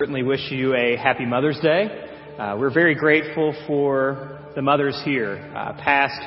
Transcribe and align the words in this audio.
certainly 0.00 0.24
wish 0.24 0.50
you 0.50 0.74
a 0.74 0.96
happy 0.96 1.24
Mother's 1.24 1.60
Day. 1.60 1.86
Uh, 2.36 2.56
we're 2.58 2.74
very 2.74 2.96
grateful 2.96 3.54
for 3.64 4.40
the 4.56 4.60
mothers 4.60 5.00
here, 5.04 5.36
uh, 5.54 5.72
past, 5.74 6.20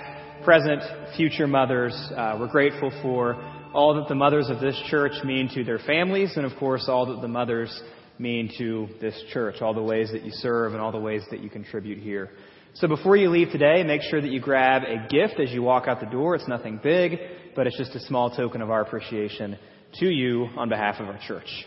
present, 0.46 0.82
future 1.17 1.47
mothers. 1.47 1.93
Uh, 2.16 2.38
we're 2.40 2.48
grateful 2.48 2.90
for 3.01 3.35
all 3.74 3.93
that 3.95 4.08
the 4.08 4.16
mothers 4.16 4.50
of 4.50 4.61
this 4.61 4.82
church 4.90 5.11
mean 5.25 5.50
to 5.53 5.66
their 5.66 5.80
families, 5.80 6.32
and 6.38 6.45
of 6.45 6.58
course, 6.58 6.85
all 6.88 7.08
that 7.08 7.19
the 7.19 7.27
mothers 7.27 7.83
mean 8.18 8.50
to 8.57 8.88
this 9.02 9.21
church, 9.34 9.55
all 9.61 9.73
the 9.73 9.84
ways 9.84 10.11
that 10.13 10.23
you 10.23 10.31
serve 10.31 10.71
and 10.71 10.81
all 10.81 10.93
the 10.93 10.97
ways 10.97 11.23
that 11.29 11.41
you 11.41 11.49
contribute 11.49 12.02
here. 12.02 12.29
So 12.75 12.88
before 12.88 13.18
you 13.18 13.29
leave 13.29 13.49
today, 13.49 13.84
make 13.84 14.02
sure 14.02 14.21
that 14.21 14.31
you 14.31 14.39
grab 14.39 14.84
a 14.84 15.09
gift 15.09 15.41
as 15.41 15.52
you 15.52 15.61
walk 15.61 15.89
out 15.89 15.99
the 15.99 16.05
door. 16.05 16.36
It's 16.36 16.47
nothing 16.47 16.79
big, 16.81 17.20
but 17.54 17.68
it's 17.68 17.77
just 17.77 17.93
a 17.95 17.99
small 17.99 18.34
token 18.34 18.61
of 18.61 18.71
our 18.71 18.79
appreciation 18.79 19.59
to 19.95 20.05
you 20.05 20.47
on 20.55 20.70
behalf 20.70 21.02
of 21.02 21.07
our 21.07 21.20
church. 21.27 21.65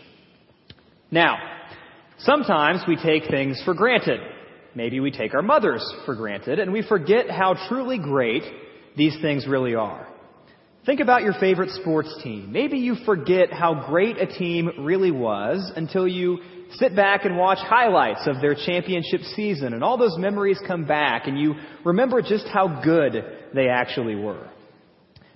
Now, 1.11 1.37
Sometimes 2.23 2.81
we 2.87 2.97
take 2.97 3.29
things 3.31 3.59
for 3.65 3.73
granted. 3.73 4.19
Maybe 4.75 4.99
we 4.99 5.09
take 5.09 5.33
our 5.33 5.41
mothers 5.41 5.83
for 6.05 6.15
granted 6.15 6.59
and 6.59 6.71
we 6.71 6.83
forget 6.87 7.29
how 7.31 7.55
truly 7.67 7.97
great 7.97 8.43
these 8.95 9.17
things 9.21 9.47
really 9.47 9.73
are. 9.73 10.07
Think 10.85 10.99
about 10.99 11.23
your 11.23 11.33
favorite 11.33 11.71
sports 11.71 12.15
team. 12.23 12.51
Maybe 12.51 12.77
you 12.77 12.95
forget 13.05 13.51
how 13.51 13.87
great 13.87 14.17
a 14.17 14.27
team 14.27 14.69
really 14.79 15.11
was 15.11 15.71
until 15.75 16.07
you 16.07 16.39
sit 16.73 16.95
back 16.95 17.25
and 17.25 17.37
watch 17.37 17.57
highlights 17.59 18.27
of 18.27 18.39
their 18.39 18.55
championship 18.55 19.21
season 19.35 19.73
and 19.73 19.83
all 19.83 19.97
those 19.97 20.17
memories 20.17 20.59
come 20.67 20.85
back 20.85 21.27
and 21.27 21.39
you 21.39 21.55
remember 21.83 22.21
just 22.21 22.47
how 22.47 22.81
good 22.83 23.13
they 23.53 23.67
actually 23.67 24.15
were. 24.15 24.47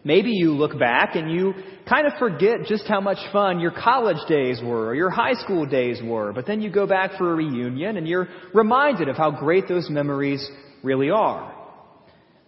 Maybe 0.06 0.30
you 0.30 0.52
look 0.52 0.78
back 0.78 1.16
and 1.16 1.32
you 1.32 1.56
kind 1.90 2.06
of 2.06 2.14
forget 2.20 2.66
just 2.68 2.88
how 2.88 3.02
much 3.02 3.18
fun 3.34 3.60
your 3.60 3.72
college 3.72 4.24
days 4.30 4.62
were 4.64 4.86
or 4.86 4.96
your 4.96 5.10
high 5.10 5.34
school 5.34 5.66
days 5.66 6.00
were, 6.04 6.32
but 6.32 6.46
then 6.46 6.62
you 6.62 6.70
go 6.70 6.86
back 6.86 7.18
for 7.18 7.32
a 7.32 7.36
reunion 7.36 7.98
and 7.98 8.08
you're 8.08 8.30
reminded 8.54 9.10
of 9.10 9.18
how 9.18 9.32
great 9.32 9.68
those 9.68 9.90
memories 9.90 10.48
really 10.84 11.10
are. 11.10 11.52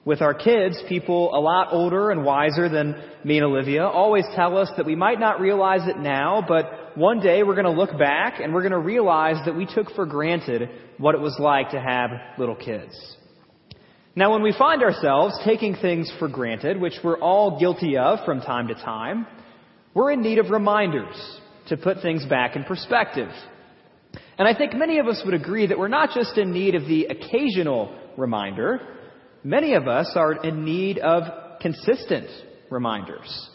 With 0.06 0.22
our 0.22 0.36
kids, 0.36 0.80
people 0.88 1.36
a 1.36 1.42
lot 1.42 1.70
older 1.72 2.12
and 2.12 2.23
wiser 2.23 2.70
than 2.70 2.95
me 3.23 3.38
and 3.38 3.45
Olivia 3.45 3.88
always 3.88 4.23
tell 4.36 4.56
us 4.56 4.70
that 4.78 4.86
we 4.86 4.95
might 4.95 5.20
not 5.20 5.42
realize 5.42 5.88
it 5.89 5.98
now, 5.98 6.45
but 6.48 6.95
one 6.95 7.20
day 7.20 7.42
we're 7.42 7.56
going 7.56 7.66
to 7.66 7.72
look 7.72 7.98
back 7.98 8.39
and 8.39 8.54
we're 8.54 8.62
going 8.62 8.72
to 8.72 8.78
realize 8.78 9.44
that 9.45 9.56
we 9.56 9.66
took 9.66 9.89
for 9.95 10.06
granted 10.06 10.70
what 11.00 11.16
it 11.16 11.22
was 11.22 11.36
like 11.39 11.72
to 11.72 11.82
have 11.82 12.12
little 12.38 12.56
kids. 12.56 12.95
Now, 14.18 14.32
when 14.32 14.42
we 14.42 14.52
find 14.52 14.82
ourselves 14.82 15.36
taking 15.46 15.76
things 15.76 16.12
for 16.18 16.28
granted, 16.28 16.82
which 16.82 16.96
we're 17.04 17.20
all 17.20 17.60
guilty 17.60 17.98
of 17.98 18.26
from 18.26 18.42
time 18.42 18.68
to 18.70 18.73
time, 18.73 19.28
we're 19.94 20.10
in 20.10 20.23
need 20.23 20.40
of 20.40 20.50
reminders 20.50 21.16
to 21.68 21.78
put 21.78 22.02
things 22.02 22.26
back 22.26 22.56
in 22.56 22.64
perspective. 22.64 23.30
And 24.40 24.48
I 24.48 24.58
think 24.58 24.73
many 24.73 24.98
of 24.98 25.06
us 25.06 25.22
would 25.23 25.36
agree 25.36 25.68
that 25.68 25.78
we're 25.78 25.88
not 25.88 26.16
just 26.16 26.36
in 26.36 26.52
need 26.52 26.73
of 26.73 26.88
the 26.88 27.06
occasional 27.06 27.95
reminder, 28.18 28.80
many 29.44 29.76
of 29.76 29.88
us 29.88 30.12
are 30.16 30.44
in 30.44 30.66
need 30.66 30.98
of 30.98 31.60
consistent 31.62 32.28
reminders, 32.72 33.52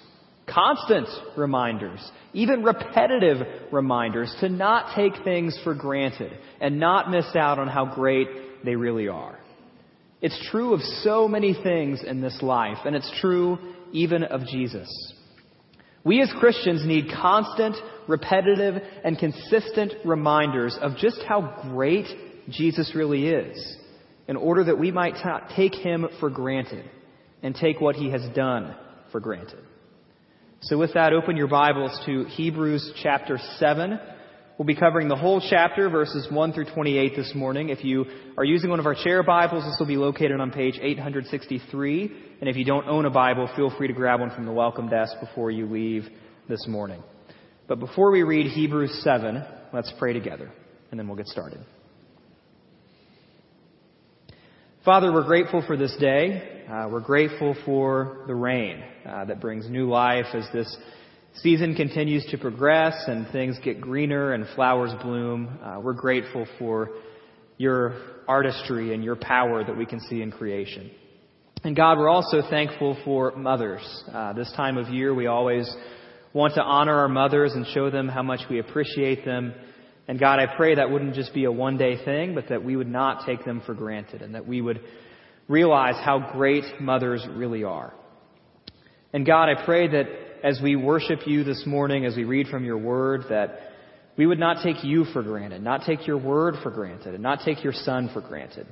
constant 0.46 1.08
reminders, 1.36 2.08
even 2.34 2.62
repetitive 2.62 3.72
reminders 3.72 4.33
to 4.38 4.48
not 4.48 4.94
take 4.94 5.24
things 5.24 5.58
for 5.64 5.74
granted 5.74 6.30
and 6.60 6.78
not 6.78 7.10
miss 7.10 7.34
out 7.34 7.58
on 7.58 7.66
how 7.66 7.84
great 7.96 8.64
they 8.64 8.77
really 8.77 9.08
are. 9.08 9.41
It's 10.22 10.48
true 10.50 10.72
of 10.72 10.80
so 11.02 11.26
many 11.26 11.52
things 11.52 12.02
in 12.02 12.20
this 12.20 12.40
life, 12.40 12.78
and 12.84 12.94
it's 12.94 13.12
true 13.20 13.58
even 13.92 14.22
of 14.22 14.46
Jesus. 14.46 14.88
We 16.04 16.22
as 16.22 16.32
Christians 16.38 16.86
need 16.86 17.10
constant, 17.12 17.76
repetitive, 18.08 18.80
and 19.04 19.18
consistent 19.18 19.94
reminders 20.04 20.78
of 20.80 20.96
just 20.96 21.20
how 21.28 21.60
great 21.70 22.06
Jesus 22.48 22.92
really 22.94 23.28
is 23.28 23.76
in 24.28 24.36
order 24.36 24.64
that 24.64 24.78
we 24.78 24.92
might 24.92 25.16
take 25.56 25.74
him 25.74 26.08
for 26.20 26.30
granted 26.30 26.88
and 27.42 27.54
take 27.54 27.80
what 27.80 27.96
he 27.96 28.10
has 28.10 28.22
done 28.34 28.77
for 29.11 29.20
granted. 29.20 29.58
So 30.62 30.78
with 30.78 30.94
that, 30.94 31.12
open 31.12 31.36
your 31.36 31.48
Bibles 31.48 32.00
to 32.06 32.24
Hebrews 32.24 32.92
chapter 33.02 33.38
7. 33.58 33.98
We'll 34.62 34.77
be 34.77 34.77
covering 34.77 35.08
the 35.08 35.17
whole 35.17 35.45
chapter, 35.50 35.90
verses 35.90 36.28
1 36.30 36.52
through 36.52 36.67
28 36.67 37.17
this 37.17 37.34
morning. 37.34 37.70
If 37.70 37.83
you 37.83 38.05
are 38.39 38.45
using 38.45 38.70
one 38.70 38.78
of 38.78 38.86
our 38.86 38.95
chair 38.95 39.24
Bibles, 39.24 39.64
this 39.64 39.74
will 39.80 39.89
be 39.89 39.96
located 39.96 40.40
on 40.40 40.52
page 40.52 40.78
863. 40.80 42.12
And 42.40 42.48
if 42.48 42.55
you 42.55 42.64
don't 42.64 42.86
own 42.86 43.05
a 43.05 43.11
Bible, 43.11 43.50
feel 43.56 43.77
free 43.77 43.89
to 43.89 43.92
grab 43.92 44.20
one 44.20 44.30
from 44.30 44.46
the 44.46 44.52
welcome 44.52 44.89
desk 44.89 45.14
before 45.18 45.50
you 45.50 45.67
leave 45.67 46.05
this 46.48 46.64
morning. 46.68 47.02
But 47.67 47.80
before 47.80 48.12
we 48.12 48.23
read 48.23 48.52
Hebrews 48.52 49.00
7, 49.02 49.45
let's 49.73 49.92
pray 49.98 50.12
together, 50.12 50.48
and 50.92 51.00
then 51.00 51.08
we'll 51.08 51.17
get 51.17 51.27
started. 51.27 51.58
Father, 54.84 55.12
we're 55.12 55.27
grateful 55.27 55.64
for 55.67 55.77
this 55.77 55.96
day. 55.98 56.67
Uh, 56.70 56.86
we're 56.89 57.00
grateful 57.00 57.56
for 57.64 58.23
the 58.29 58.34
rain 58.36 58.80
uh, 59.05 59.24
that 59.24 59.40
brings 59.40 59.68
new 59.68 59.90
life 59.90 60.27
as 60.34 60.46
this 60.52 60.73
season 61.36 61.74
continues 61.74 62.26
to 62.26 62.38
progress 62.38 63.04
and 63.06 63.26
things 63.28 63.58
get 63.64 63.80
greener 63.80 64.32
and 64.32 64.46
flowers 64.54 64.92
bloom, 65.02 65.58
uh, 65.62 65.80
we're 65.80 65.94
grateful 65.94 66.46
for 66.58 66.90
your 67.56 67.94
artistry 68.28 68.92
and 68.92 69.02
your 69.02 69.16
power 69.16 69.64
that 69.64 69.76
we 69.76 69.86
can 69.86 70.00
see 70.00 70.20
in 70.20 70.30
creation. 70.30 70.90
And 71.64 71.76
God, 71.76 71.98
we're 71.98 72.08
also 72.08 72.42
thankful 72.50 72.98
for 73.04 73.32
mothers. 73.36 73.82
Uh, 74.12 74.32
this 74.32 74.52
time 74.56 74.76
of 74.76 74.88
year, 74.88 75.14
we 75.14 75.26
always 75.26 75.72
want 76.32 76.54
to 76.54 76.62
honor 76.62 76.98
our 76.98 77.08
mothers 77.08 77.52
and 77.52 77.66
show 77.68 77.90
them 77.90 78.08
how 78.08 78.22
much 78.22 78.40
we 78.50 78.58
appreciate 78.58 79.24
them. 79.24 79.54
And 80.08 80.18
God, 80.18 80.40
I 80.40 80.54
pray 80.56 80.74
that 80.74 80.90
wouldn't 80.90 81.14
just 81.14 81.32
be 81.32 81.44
a 81.44 81.52
one 81.52 81.78
day 81.78 82.02
thing, 82.04 82.34
but 82.34 82.48
that 82.48 82.64
we 82.64 82.76
would 82.76 82.88
not 82.88 83.24
take 83.24 83.44
them 83.44 83.62
for 83.64 83.74
granted 83.74 84.22
and 84.22 84.34
that 84.34 84.46
we 84.46 84.60
would 84.60 84.80
realize 85.48 85.94
how 86.04 86.32
great 86.32 86.64
mothers 86.80 87.24
really 87.30 87.64
are. 87.64 87.94
And 89.12 89.24
God, 89.24 89.48
I 89.48 89.64
pray 89.64 89.88
that 89.88 90.06
as 90.42 90.61
we 90.63 90.77
worship 90.77 91.20
you 91.27 91.45
this 91.45 91.64
morning, 91.67 92.05
as 92.05 92.17
we 92.17 92.25
read 92.25 92.48
from 92.48 92.64
your 92.64 92.79
word, 92.79 93.23
that 93.30 93.58
we 94.17 94.27
would 94.27 94.39
not 94.39 94.63
take 94.63 94.83
you 94.85 95.05
for 95.13 95.23
granted, 95.23 95.63
not 95.63 95.83
take 95.86 96.07
your 96.07 96.19
word 96.19 96.57
for 96.63 96.70
granted, 96.70 97.14
and 97.14 97.23
not 97.23 97.41
take 97.45 97.63
your 97.63 97.73
son 97.73 98.11
for 98.13 98.20
granted. 98.20 98.67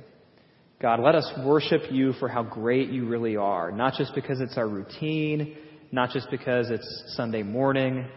God, 0.81 0.99
let 0.99 1.15
us 1.15 1.31
worship 1.45 1.83
you 1.91 2.13
for 2.13 2.27
how 2.27 2.43
great 2.43 2.89
you 2.89 3.07
really 3.07 3.37
are, 3.37 3.71
not 3.71 3.93
just 3.97 4.13
because 4.15 4.41
it's 4.41 4.57
our 4.57 4.67
routine, 4.67 5.55
not 5.91 6.11
just 6.11 6.29
because 6.29 6.69
it's 6.69 7.03
Sunday 7.15 7.43
morning, 7.43 8.07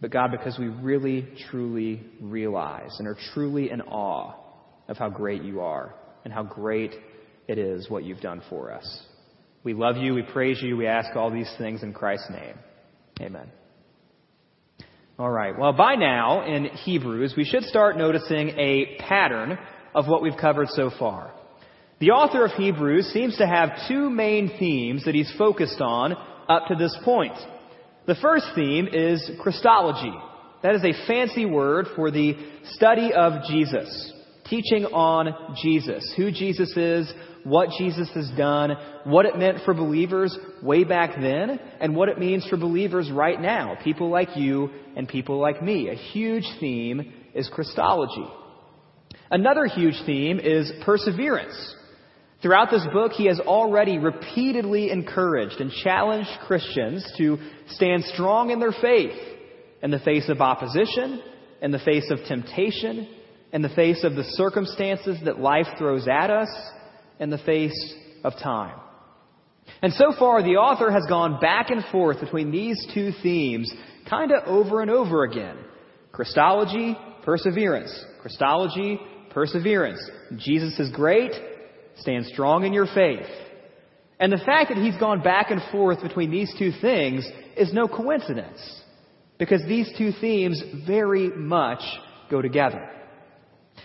but 0.00 0.10
God, 0.10 0.30
because 0.30 0.58
we 0.58 0.66
really, 0.66 1.26
truly 1.50 2.02
realize 2.20 2.94
and 2.98 3.08
are 3.08 3.16
truly 3.32 3.70
in 3.70 3.80
awe 3.80 4.34
of 4.88 4.98
how 4.98 5.08
great 5.08 5.42
you 5.42 5.60
are 5.60 5.94
and 6.24 6.32
how 6.32 6.42
great 6.42 6.92
it 7.48 7.58
is 7.58 7.88
what 7.88 8.04
you've 8.04 8.20
done 8.20 8.42
for 8.50 8.72
us. 8.72 9.04
We 9.64 9.74
love 9.74 9.96
you. 9.96 10.14
We 10.14 10.22
praise 10.22 10.60
you. 10.60 10.76
We 10.76 10.86
ask 10.86 11.16
all 11.16 11.30
these 11.30 11.50
things 11.58 11.82
in 11.82 11.92
Christ's 11.92 12.30
name. 12.30 12.56
Amen. 13.20 13.50
All 15.18 15.30
right. 15.30 15.58
Well, 15.58 15.72
by 15.72 15.94
now 15.94 16.44
in 16.44 16.66
Hebrews, 16.66 17.34
we 17.36 17.44
should 17.44 17.64
start 17.64 17.96
noticing 17.96 18.50
a 18.50 18.96
pattern 18.98 19.58
of 19.94 20.06
what 20.06 20.22
we've 20.22 20.36
covered 20.38 20.68
so 20.68 20.90
far. 20.98 21.32
The 21.98 22.10
author 22.10 22.44
of 22.44 22.52
Hebrews 22.52 23.06
seems 23.14 23.38
to 23.38 23.46
have 23.46 23.70
two 23.88 24.10
main 24.10 24.58
themes 24.58 25.06
that 25.06 25.14
he's 25.14 25.32
focused 25.38 25.80
on 25.80 26.12
up 26.48 26.68
to 26.68 26.74
this 26.74 26.94
point. 27.02 27.32
The 28.06 28.16
first 28.16 28.46
theme 28.54 28.88
is 28.92 29.30
Christology. 29.40 30.12
That 30.62 30.74
is 30.74 30.84
a 30.84 31.06
fancy 31.06 31.46
word 31.46 31.86
for 31.96 32.10
the 32.10 32.36
study 32.72 33.14
of 33.14 33.44
Jesus, 33.48 34.12
teaching 34.48 34.84
on 34.86 35.56
Jesus, 35.62 36.12
who 36.16 36.30
Jesus 36.30 36.76
is, 36.76 37.12
what 37.44 37.68
Jesus 37.78 38.08
has 38.14 38.30
done, 38.36 38.72
what 39.04 39.26
it 39.26 39.38
meant 39.38 39.58
for 39.64 39.74
believers 39.74 40.36
way 40.62 40.84
back 40.84 41.14
then, 41.20 41.60
and 41.80 41.94
what 41.94 42.08
it 42.08 42.18
means 42.18 42.46
for 42.48 42.56
believers 42.56 43.10
right 43.10 43.40
now, 43.40 43.76
people 43.82 44.10
like 44.10 44.36
you 44.36 44.70
and 44.96 45.08
people 45.08 45.38
like 45.38 45.62
me. 45.62 45.88
A 45.88 45.94
huge 45.94 46.46
theme 46.58 47.12
is 47.34 47.48
Christology. 47.52 48.26
Another 49.30 49.66
huge 49.66 50.00
theme 50.06 50.40
is 50.40 50.72
perseverance. 50.84 51.74
Throughout 52.42 52.70
this 52.70 52.86
book, 52.92 53.12
he 53.12 53.26
has 53.26 53.40
already 53.40 53.98
repeatedly 53.98 54.90
encouraged 54.90 55.60
and 55.60 55.70
challenged 55.82 56.30
Christians 56.46 57.08
to 57.16 57.38
stand 57.70 58.04
strong 58.04 58.50
in 58.50 58.60
their 58.60 58.72
faith 58.72 59.18
in 59.82 59.90
the 59.90 59.98
face 60.00 60.28
of 60.28 60.40
opposition, 60.40 61.22
in 61.62 61.70
the 61.70 61.78
face 61.78 62.10
of 62.10 62.18
temptation, 62.28 63.08
in 63.56 63.62
the 63.62 63.70
face 63.70 64.04
of 64.04 64.14
the 64.14 64.22
circumstances 64.22 65.16
that 65.24 65.40
life 65.40 65.66
throws 65.78 66.06
at 66.06 66.28
us, 66.28 66.50
in 67.18 67.30
the 67.30 67.38
face 67.38 67.94
of 68.22 68.34
time. 68.34 68.78
And 69.80 69.94
so 69.94 70.12
far, 70.18 70.42
the 70.42 70.56
author 70.56 70.90
has 70.90 71.04
gone 71.08 71.40
back 71.40 71.70
and 71.70 71.82
forth 71.90 72.20
between 72.20 72.50
these 72.50 72.86
two 72.92 73.12
themes 73.22 73.72
kind 74.10 74.30
of 74.30 74.46
over 74.46 74.82
and 74.82 74.90
over 74.90 75.24
again. 75.24 75.56
Christology, 76.12 76.98
perseverance. 77.24 77.98
Christology, 78.20 79.00
perseverance. 79.30 80.06
Jesus 80.36 80.78
is 80.78 80.90
great. 80.90 81.32
Stand 82.00 82.26
strong 82.26 82.66
in 82.66 82.74
your 82.74 82.86
faith. 82.94 83.26
And 84.20 84.30
the 84.30 84.44
fact 84.44 84.68
that 84.68 84.76
he's 84.76 84.98
gone 84.98 85.22
back 85.22 85.50
and 85.50 85.62
forth 85.72 86.02
between 86.02 86.30
these 86.30 86.54
two 86.58 86.72
things 86.82 87.26
is 87.56 87.72
no 87.72 87.88
coincidence. 87.88 88.82
Because 89.38 89.62
these 89.66 89.90
two 89.96 90.12
themes 90.20 90.62
very 90.86 91.30
much 91.30 91.80
go 92.30 92.42
together. 92.42 92.90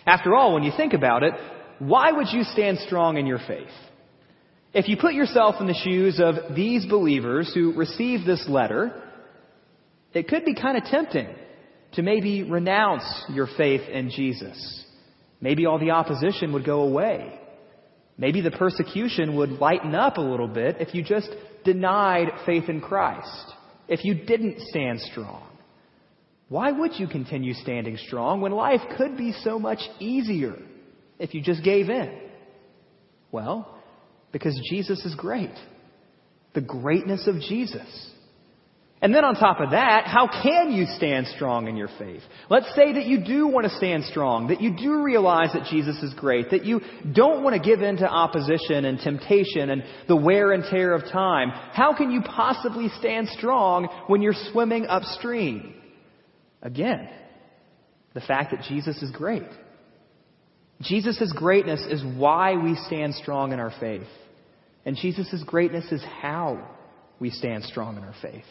After 0.06 0.36
all, 0.36 0.53
when 0.53 0.63
you 0.63 0.71
think 0.75 0.94
about 0.94 1.24
it, 1.24 1.33
why 1.80 2.12
would 2.12 2.27
you 2.31 2.44
stand 2.44 2.80
strong 2.80 3.18
in 3.18 3.25
your 3.25 3.39
faith? 3.39 3.68
If 4.74 4.88
you 4.88 4.98
put 4.98 5.13
yourself 5.13 5.56
in 5.59 5.68
the 5.68 5.74
shoes 5.74 6.19
of 6.19 6.56
these 6.56 6.86
believers 6.86 7.51
who 7.53 7.74
received 7.74 8.25
this 8.25 8.48
letter, 8.48 9.03
it 10.13 10.27
could 10.27 10.45
be 10.45 10.56
kind 10.56 10.77
of 10.77 10.86
tempting 10.86 11.27
to 11.94 12.01
maybe 12.01 12.44
renounce 12.44 13.03
your 13.30 13.48
faith 13.57 13.81
in 13.89 14.09
Jesus. 14.09 14.86
Maybe 15.42 15.65
all 15.65 15.80
the 15.80 15.92
opposition 15.92 16.53
would 16.53 16.65
go 16.65 16.83
away. 16.83 17.38
Maybe 18.18 18.42
the 18.42 18.51
persecution 18.51 19.36
would 19.36 19.51
lighten 19.53 19.95
up 19.95 20.18
a 20.18 20.21
little 20.21 20.48
bit 20.48 20.77
if 20.80 20.94
you 20.94 21.03
just 21.03 21.30
denied 21.65 22.27
faith 22.45 22.69
in 22.69 22.80
Christ, 22.80 23.53
if 23.88 24.06
you 24.06 24.13
didn't 24.13 24.59
stand 24.62 25.01
strong. 25.01 25.50
Why 26.51 26.69
would 26.69 27.00
you 27.00 27.07
continue 27.07 27.53
standing 27.53 27.95
strong 27.95 28.42
when 28.42 28.51
life 28.51 28.81
could 28.98 29.15
be 29.15 29.31
so 29.31 29.57
much 29.57 29.80
easier 30.00 30.57
if 31.18 31.33
you 31.33 31.42
just 31.42 31.63
gave 31.63 31.89
in? 31.89 32.13
Well, 33.31 33.74
because 34.33 34.59
Jesus 34.69 35.06
is 35.06 35.15
great. 35.15 35.57
The 36.53 36.59
greatness 36.59 37.25
of 37.25 37.36
Jesus. 37.36 37.88
And 39.01 39.15
then 39.15 39.24
on 39.24 39.36
top 39.36 39.62
of 39.62 39.71
that, 39.71 40.07
how 40.07 40.27
can 40.27 40.74
you 40.74 40.88
stand 40.98 41.27
strong 41.27 41.69
in 41.69 41.77
your 41.77 41.88
faith? 41.98 42.21
Let's 42.50 42.75
say 42.75 42.95
that 42.95 43.06
you 43.06 43.24
do 43.24 43.48
want 43.48 43.68
to 43.68 43.77
stand 43.77 44.03
strong, 44.03 44.48
that 44.48 44.59
you 44.59 44.75
do 44.75 45.03
realize 45.03 45.53
that 45.53 45.69
Jesus 45.71 46.03
is 46.03 46.13
great, 46.15 46.51
that 46.51 46.65
you 46.65 46.81
don't 47.13 47.45
want 47.45 47.56
to 47.56 47.65
give 47.65 47.81
in 47.81 47.95
to 47.95 48.09
opposition 48.09 48.83
and 48.83 49.00
temptation 49.00 49.69
and 49.69 49.86
the 50.09 50.18
wear 50.18 50.51
and 50.51 50.65
tear 50.69 50.95
of 50.95 51.03
time. 51.13 51.48
How 51.50 51.95
can 51.95 52.12
you 52.12 52.21
possibly 52.21 52.89
stand 53.00 53.30
strong 53.30 53.88
when 54.07 54.21
you're 54.21 54.36
swimming 54.51 54.86
upstream? 54.88 55.81
Again, 56.62 57.10
the 58.13 58.22
fact 58.22 58.52
that 58.52 58.63
Jesus 58.68 59.02
is 59.02 59.12
great. 59.12 59.48
Jesus' 60.81 61.31
greatness 61.36 61.81
is 61.90 62.04
why 62.04 62.56
we 62.56 62.75
stand 62.88 63.16
strong 63.16 63.54
in 63.54 63.60
our 63.60 63.74
faith. 63.80 64.08
And 64.86 64.96
Jesus' 64.96 65.44
greatness 65.46 65.92
is 65.92 66.04
how 66.22 66.68
we 67.19 67.30
stand 67.30 67.63
strong 67.63 67.98
in 67.98 68.04
our 68.04 68.16
faith. 68.22 68.46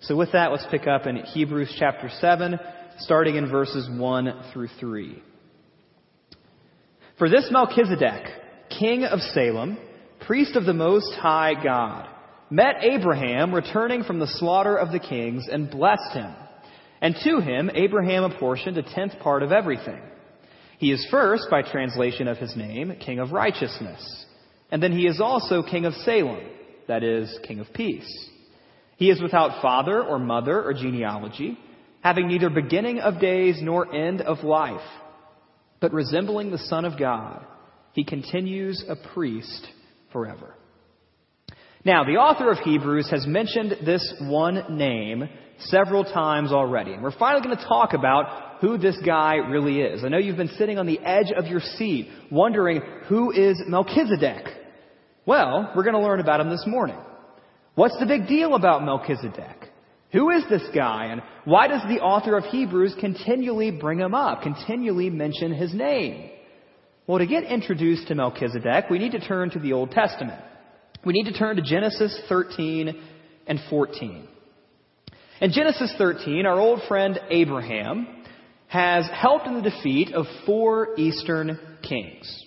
So 0.00 0.16
with 0.16 0.32
that, 0.32 0.50
let's 0.52 0.66
pick 0.70 0.86
up 0.86 1.06
in 1.06 1.16
Hebrews 1.16 1.74
chapter 1.78 2.08
7, 2.20 2.58
starting 2.98 3.36
in 3.36 3.50
verses 3.50 3.88
1 3.90 4.50
through 4.52 4.68
3. 4.80 5.22
For 7.18 7.28
this 7.28 7.48
Melchizedek, 7.50 8.24
king 8.78 9.04
of 9.04 9.20
Salem, 9.20 9.76
priest 10.26 10.56
of 10.56 10.64
the 10.64 10.72
Most 10.72 11.12
High 11.14 11.54
God, 11.62 12.08
met 12.48 12.76
Abraham 12.82 13.52
returning 13.54 14.04
from 14.04 14.18
the 14.18 14.26
slaughter 14.26 14.76
of 14.76 14.92
the 14.92 15.00
kings 15.00 15.46
and 15.50 15.70
blessed 15.70 16.12
him. 16.14 16.32
And 17.00 17.14
to 17.24 17.40
him 17.40 17.70
Abraham 17.74 18.24
apportioned 18.24 18.78
a 18.78 18.82
tenth 18.82 19.18
part 19.20 19.42
of 19.42 19.52
everything. 19.52 20.00
He 20.78 20.92
is 20.92 21.06
first, 21.10 21.48
by 21.50 21.62
translation 21.62 22.28
of 22.28 22.38
his 22.38 22.56
name, 22.56 22.94
king 23.04 23.18
of 23.18 23.32
righteousness. 23.32 24.26
And 24.70 24.82
then 24.82 24.92
he 24.92 25.06
is 25.06 25.20
also 25.20 25.62
king 25.62 25.86
of 25.86 25.94
Salem, 25.94 26.44
that 26.86 27.02
is, 27.02 27.36
king 27.46 27.60
of 27.60 27.72
peace. 27.72 28.28
He 28.96 29.10
is 29.10 29.20
without 29.20 29.62
father 29.62 30.02
or 30.02 30.18
mother 30.18 30.62
or 30.62 30.74
genealogy, 30.74 31.58
having 32.00 32.28
neither 32.28 32.50
beginning 32.50 33.00
of 33.00 33.20
days 33.20 33.58
nor 33.60 33.92
end 33.94 34.20
of 34.20 34.44
life, 34.44 34.86
but 35.80 35.92
resembling 35.92 36.50
the 36.50 36.58
Son 36.58 36.84
of 36.84 36.98
God, 36.98 37.44
he 37.92 38.04
continues 38.04 38.84
a 38.88 38.96
priest 39.14 39.66
forever. 40.12 40.54
Now, 41.84 42.04
the 42.04 42.18
author 42.18 42.50
of 42.50 42.58
Hebrews 42.58 43.10
has 43.10 43.26
mentioned 43.26 43.76
this 43.84 44.14
one 44.20 44.76
name 44.76 45.28
several 45.60 46.04
times 46.04 46.52
already, 46.52 46.92
and 46.92 47.02
we're 47.02 47.16
finally 47.18 47.44
going 47.44 47.56
to 47.56 47.64
talk 47.64 47.92
about 47.92 48.60
who 48.60 48.78
this 48.78 48.96
guy 49.04 49.36
really 49.36 49.80
is. 49.80 50.04
I 50.04 50.08
know 50.08 50.18
you've 50.18 50.36
been 50.36 50.56
sitting 50.58 50.78
on 50.78 50.86
the 50.86 50.98
edge 50.98 51.32
of 51.36 51.46
your 51.46 51.60
seat 51.60 52.08
wondering 52.30 52.80
who 53.08 53.30
is 53.30 53.60
Melchizedek. 53.66 54.46
Well, 55.26 55.72
we're 55.76 55.84
going 55.84 55.94
to 55.94 56.02
learn 56.02 56.20
about 56.20 56.40
him 56.40 56.50
this 56.50 56.64
morning. 56.66 56.98
What's 57.74 57.98
the 58.00 58.06
big 58.06 58.26
deal 58.26 58.54
about 58.54 58.84
Melchizedek? 58.84 59.68
Who 60.12 60.30
is 60.30 60.42
this 60.48 60.62
guy 60.74 61.06
and 61.06 61.22
why 61.44 61.68
does 61.68 61.82
the 61.82 62.00
author 62.00 62.36
of 62.36 62.44
Hebrews 62.44 62.96
continually 62.98 63.70
bring 63.70 63.98
him 63.98 64.14
up, 64.14 64.42
continually 64.42 65.10
mention 65.10 65.52
his 65.52 65.74
name? 65.74 66.30
Well, 67.06 67.18
to 67.18 67.26
get 67.26 67.44
introduced 67.44 68.08
to 68.08 68.14
Melchizedek, 68.14 68.90
we 68.90 68.98
need 68.98 69.12
to 69.12 69.20
turn 69.20 69.50
to 69.50 69.58
the 69.58 69.74
Old 69.74 69.90
Testament. 69.90 70.42
We 71.04 71.12
need 71.12 71.30
to 71.30 71.38
turn 71.38 71.56
to 71.56 71.62
Genesis 71.62 72.18
13 72.28 73.00
and 73.46 73.60
14. 73.70 74.28
In 75.40 75.52
Genesis 75.52 75.94
13, 75.96 76.46
our 76.46 76.58
old 76.58 76.80
friend 76.88 77.18
Abraham 77.30 78.08
has 78.66 79.08
helped 79.10 79.46
in 79.46 79.54
the 79.54 79.70
defeat 79.70 80.12
of 80.12 80.26
four 80.44 80.98
eastern 80.98 81.60
kings. 81.80 82.44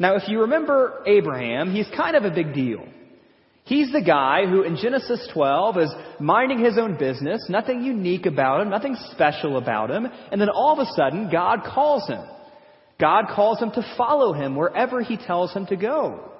Now, 0.00 0.16
if 0.16 0.28
you 0.28 0.40
remember 0.40 1.04
Abraham, 1.06 1.72
he's 1.72 1.86
kind 1.96 2.16
of 2.16 2.24
a 2.24 2.34
big 2.34 2.52
deal. 2.52 2.84
He's 3.62 3.92
the 3.92 4.02
guy 4.02 4.44
who 4.46 4.62
in 4.62 4.76
Genesis 4.76 5.28
12 5.32 5.78
is 5.78 5.94
minding 6.18 6.64
his 6.64 6.78
own 6.78 6.98
business, 6.98 7.46
nothing 7.48 7.82
unique 7.82 8.26
about 8.26 8.60
him, 8.60 8.70
nothing 8.70 8.96
special 9.12 9.56
about 9.56 9.90
him, 9.90 10.06
and 10.32 10.40
then 10.40 10.48
all 10.48 10.72
of 10.72 10.80
a 10.80 10.90
sudden 10.96 11.30
God 11.30 11.60
calls 11.64 12.08
him. 12.08 12.24
God 12.98 13.26
calls 13.34 13.60
him 13.60 13.70
to 13.70 13.94
follow 13.96 14.32
him 14.32 14.56
wherever 14.56 15.00
he 15.00 15.16
tells 15.16 15.52
him 15.52 15.66
to 15.66 15.76
go. 15.76 16.32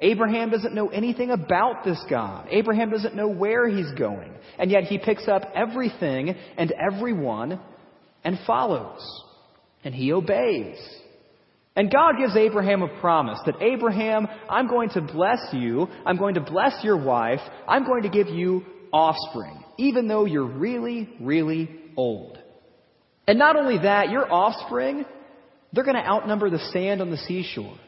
Abraham 0.00 0.50
doesn't 0.50 0.74
know 0.74 0.88
anything 0.88 1.30
about 1.30 1.84
this 1.84 2.02
God. 2.08 2.48
Abraham 2.50 2.90
doesn't 2.90 3.14
know 3.14 3.28
where 3.28 3.68
he's 3.68 3.90
going. 3.98 4.32
And 4.58 4.70
yet 4.70 4.84
he 4.84 4.98
picks 4.98 5.28
up 5.28 5.42
everything 5.54 6.34
and 6.56 6.72
everyone 6.72 7.60
and 8.24 8.38
follows. 8.46 9.00
And 9.84 9.94
he 9.94 10.12
obeys. 10.12 10.78
And 11.76 11.90
God 11.90 12.14
gives 12.18 12.36
Abraham 12.36 12.82
a 12.82 13.00
promise 13.00 13.38
that 13.46 13.60
Abraham, 13.60 14.26
I'm 14.48 14.68
going 14.68 14.90
to 14.90 15.02
bless 15.02 15.40
you. 15.52 15.86
I'm 16.04 16.16
going 16.16 16.34
to 16.34 16.40
bless 16.40 16.82
your 16.82 17.02
wife. 17.02 17.40
I'm 17.68 17.86
going 17.86 18.02
to 18.02 18.08
give 18.08 18.28
you 18.28 18.64
offspring, 18.92 19.62
even 19.78 20.08
though 20.08 20.24
you're 20.24 20.44
really, 20.44 21.08
really 21.20 21.70
old. 21.96 22.38
And 23.26 23.38
not 23.38 23.56
only 23.56 23.78
that, 23.78 24.10
your 24.10 24.30
offspring, 24.30 25.04
they're 25.72 25.84
going 25.84 25.96
to 25.96 26.06
outnumber 26.06 26.50
the 26.50 26.58
sand 26.72 27.00
on 27.00 27.10
the 27.10 27.16
seashore 27.16 27.78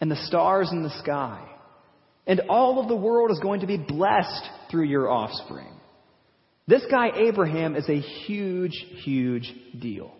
and 0.00 0.10
the 0.10 0.26
stars 0.26 0.70
in 0.72 0.82
the 0.82 0.98
sky. 1.02 1.49
And 2.30 2.42
all 2.48 2.78
of 2.80 2.86
the 2.86 2.94
world 2.94 3.32
is 3.32 3.40
going 3.40 3.62
to 3.62 3.66
be 3.66 3.76
blessed 3.76 4.44
through 4.70 4.84
your 4.84 5.10
offspring. 5.10 5.66
This 6.68 6.84
guy, 6.88 7.10
Abraham, 7.12 7.74
is 7.74 7.88
a 7.88 7.98
huge, 7.98 8.86
huge 9.02 9.52
deal. 9.80 10.14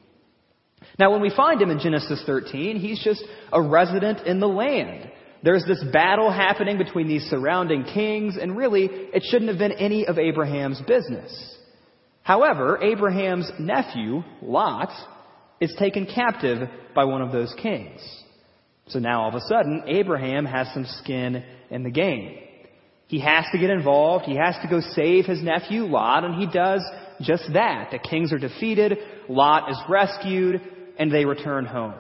Now, 0.99 1.13
when 1.13 1.23
we 1.23 1.31
find 1.31 1.63
him 1.63 1.71
in 1.71 1.79
Genesis 1.79 2.21
13, 2.27 2.81
he's 2.81 3.01
just 3.05 3.23
a 3.53 3.63
resident 3.63 4.27
in 4.27 4.41
the 4.41 4.49
land. 4.49 5.09
There's 5.45 5.65
this 5.69 5.85
battle 5.93 6.33
happening 6.33 6.79
between 6.79 7.07
these 7.07 7.23
surrounding 7.31 7.85
kings, 7.85 8.37
and 8.37 8.57
really, 8.57 8.87
it 8.91 9.23
shouldn't 9.31 9.49
have 9.49 9.61
been 9.61 9.79
any 9.79 10.09
of 10.09 10.19
Abraham's 10.19 10.83
business. 10.89 11.59
However, 12.23 12.83
Abraham's 12.83 13.49
nephew, 13.61 14.25
Lot, 14.43 14.91
is 15.61 15.73
taken 15.79 16.07
captive 16.13 16.69
by 16.93 17.05
one 17.05 17.23
of 17.23 17.31
those 17.31 17.55
kings. 17.63 18.01
So 18.89 18.99
now 18.99 19.23
all 19.23 19.29
of 19.29 19.37
a 19.37 19.47
sudden, 19.49 19.85
Abraham 19.87 20.45
has 20.45 20.67
some 20.75 20.87
skin 21.03 21.45
in 21.71 21.83
the 21.83 21.91
game. 21.91 22.39
He 23.07 23.21
has 23.21 23.45
to 23.53 23.59
get 23.59 23.71
involved. 23.71 24.25
He 24.25 24.37
has 24.37 24.55
to 24.63 24.69
go 24.69 24.81
save 24.81 25.27
his 25.27 25.43
nephew, 25.43 25.85
Lot, 25.85 26.25
and 26.25 26.35
he 26.37 26.47
does 26.47 26.83
just 27.21 27.45
that. 27.53 27.89
The 27.91 27.99
kings 27.99 28.33
are 28.33 28.39
defeated. 28.39 28.99
Lot 29.29 29.71
is 29.71 29.79
rescued 29.89 30.61
and 30.99 31.13
they 31.13 31.25
return 31.25 31.65
home. 31.65 31.95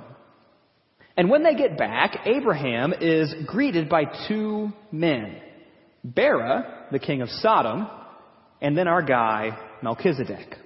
And 1.16 1.28
when 1.28 1.42
they 1.42 1.54
get 1.54 1.76
back, 1.76 2.26
Abraham 2.26 2.94
is 3.00 3.34
greeted 3.46 3.88
by 3.88 4.04
two 4.28 4.72
men. 4.92 5.36
Bera, 6.04 6.86
the 6.92 6.98
king 6.98 7.22
of 7.22 7.28
Sodom, 7.28 7.88
and 8.60 8.76
then 8.76 8.88
our 8.88 9.02
guy, 9.02 9.58
Melchizedek. 9.82 10.56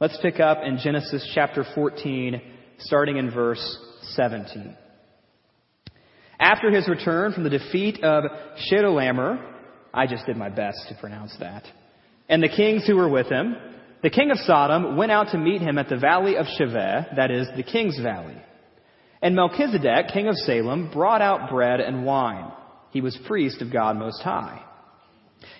Let's 0.00 0.18
pick 0.20 0.40
up 0.40 0.58
in 0.64 0.78
Genesis 0.78 1.30
chapter 1.34 1.64
14, 1.74 2.42
starting 2.78 3.16
in 3.18 3.30
verse 3.30 3.78
17. 4.14 4.76
After 6.42 6.72
his 6.72 6.88
return 6.88 7.32
from 7.32 7.44
the 7.44 7.50
defeat 7.50 8.02
of 8.02 8.24
Chedorlaomer, 8.68 9.40
I 9.94 10.08
just 10.08 10.26
did 10.26 10.36
my 10.36 10.48
best 10.48 10.88
to 10.88 10.96
pronounce 10.96 11.36
that, 11.38 11.64
and 12.28 12.42
the 12.42 12.48
kings 12.48 12.84
who 12.84 12.96
were 12.96 13.08
with 13.08 13.30
him, 13.30 13.54
the 14.02 14.10
king 14.10 14.32
of 14.32 14.38
Sodom 14.38 14.96
went 14.96 15.12
out 15.12 15.28
to 15.28 15.38
meet 15.38 15.62
him 15.62 15.78
at 15.78 15.88
the 15.88 15.98
valley 15.98 16.36
of 16.36 16.46
Shaveh, 16.46 17.14
that 17.14 17.30
is, 17.30 17.46
the 17.56 17.62
king's 17.62 18.00
valley. 18.00 18.36
And 19.22 19.36
Melchizedek, 19.36 20.08
king 20.12 20.26
of 20.26 20.34
Salem, 20.34 20.90
brought 20.92 21.22
out 21.22 21.48
bread 21.48 21.78
and 21.78 22.04
wine. 22.04 22.50
He 22.90 23.00
was 23.00 23.16
priest 23.28 23.62
of 23.62 23.72
God 23.72 23.96
Most 23.96 24.20
High. 24.20 24.64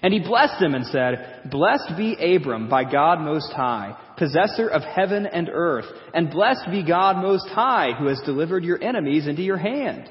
And 0.02 0.12
he 0.12 0.18
blessed 0.18 0.60
him 0.60 0.74
and 0.74 0.86
said, 0.86 1.42
Blessed 1.48 1.96
be 1.96 2.16
Abram 2.34 2.68
by 2.68 2.90
God 2.90 3.20
Most 3.20 3.52
High, 3.52 3.96
possessor 4.18 4.66
of 4.66 4.82
heaven 4.82 5.26
and 5.26 5.48
earth, 5.48 5.86
and 6.12 6.28
blessed 6.28 6.68
be 6.72 6.84
God 6.84 7.22
Most 7.22 7.46
High, 7.46 7.92
who 7.96 8.08
has 8.08 8.20
delivered 8.24 8.64
your 8.64 8.82
enemies 8.82 9.28
into 9.28 9.42
your 9.42 9.58
hand. 9.58 10.10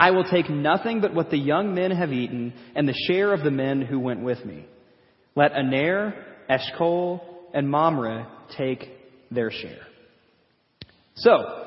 I 0.00 0.12
will 0.12 0.24
take 0.24 0.48
nothing 0.48 1.02
but 1.02 1.14
what 1.14 1.28
the 1.28 1.36
young 1.36 1.74
men 1.74 1.90
have 1.90 2.10
eaten 2.10 2.54
and 2.74 2.88
the 2.88 2.94
share 3.06 3.34
of 3.34 3.44
the 3.44 3.50
men 3.50 3.82
who 3.82 4.00
went 4.00 4.22
with 4.22 4.42
me. 4.46 4.64
Let 5.36 5.52
Aner, 5.52 6.14
Eshcol, 6.48 7.20
and 7.52 7.68
Mamre 7.68 8.26
take 8.56 8.88
their 9.30 9.50
share. 9.50 9.86
So, 11.16 11.66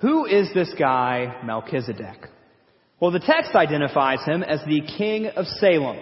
who 0.00 0.24
is 0.24 0.48
this 0.54 0.72
guy 0.78 1.42
Melchizedek? 1.44 2.30
Well, 2.98 3.10
the 3.10 3.20
text 3.20 3.54
identifies 3.54 4.24
him 4.24 4.42
as 4.42 4.60
the 4.66 4.80
king 4.96 5.26
of 5.26 5.44
Salem. 5.46 5.98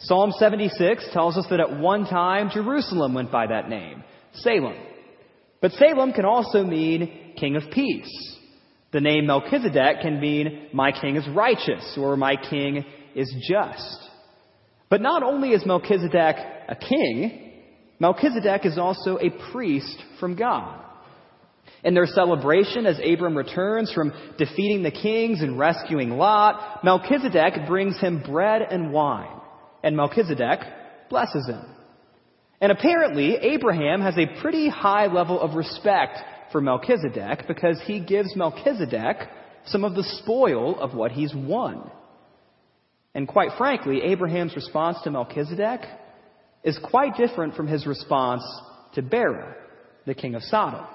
Psalm 0.00 0.32
76 0.38 1.08
tells 1.14 1.38
us 1.38 1.46
that 1.48 1.58
at 1.58 1.80
one 1.80 2.04
time 2.04 2.50
Jerusalem 2.52 3.14
went 3.14 3.32
by 3.32 3.46
that 3.46 3.70
name, 3.70 4.04
Salem. 4.34 4.76
But 5.62 5.72
Salem 5.72 6.12
can 6.12 6.26
also 6.26 6.64
mean 6.64 7.32
king 7.38 7.56
of 7.56 7.62
peace. 7.72 8.37
The 8.90 9.00
name 9.00 9.26
Melchizedek 9.26 10.00
can 10.00 10.20
mean 10.20 10.68
my 10.72 10.92
king 10.92 11.16
is 11.16 11.28
righteous 11.28 11.96
or 12.00 12.16
my 12.16 12.36
king 12.36 12.84
is 13.14 13.32
just. 13.46 13.98
But 14.88 15.02
not 15.02 15.22
only 15.22 15.50
is 15.50 15.66
Melchizedek 15.66 16.36
a 16.68 16.76
king, 16.76 17.52
Melchizedek 18.00 18.64
is 18.64 18.78
also 18.78 19.18
a 19.18 19.30
priest 19.52 19.96
from 20.18 20.36
God. 20.36 20.84
In 21.84 21.94
their 21.94 22.06
celebration, 22.06 22.86
as 22.86 22.98
Abram 22.98 23.36
returns 23.36 23.92
from 23.92 24.12
defeating 24.38 24.82
the 24.82 24.90
kings 24.90 25.42
and 25.42 25.58
rescuing 25.58 26.10
Lot, 26.10 26.82
Melchizedek 26.82 27.66
brings 27.68 27.98
him 28.00 28.22
bread 28.22 28.62
and 28.62 28.92
wine, 28.92 29.40
and 29.82 29.96
Melchizedek 29.96 30.60
blesses 31.10 31.46
him. 31.46 31.64
And 32.60 32.72
apparently, 32.72 33.36
Abraham 33.36 34.00
has 34.00 34.16
a 34.16 34.40
pretty 34.40 34.68
high 34.68 35.06
level 35.06 35.40
of 35.40 35.54
respect 35.54 36.18
for 36.52 36.60
Melchizedek 36.60 37.46
because 37.46 37.80
he 37.86 38.00
gives 38.00 38.34
Melchizedek 38.36 39.16
some 39.66 39.84
of 39.84 39.94
the 39.94 40.04
spoil 40.22 40.78
of 40.80 40.94
what 40.94 41.12
he's 41.12 41.34
won. 41.34 41.90
And 43.14 43.26
quite 43.26 43.50
frankly, 43.58 44.02
Abraham's 44.02 44.54
response 44.54 44.98
to 45.04 45.10
Melchizedek 45.10 45.80
is 46.64 46.78
quite 46.82 47.16
different 47.16 47.54
from 47.54 47.66
his 47.66 47.86
response 47.86 48.42
to 48.94 49.02
Bera, 49.02 49.56
the 50.06 50.14
king 50.14 50.34
of 50.34 50.42
Sodom. 50.42 50.86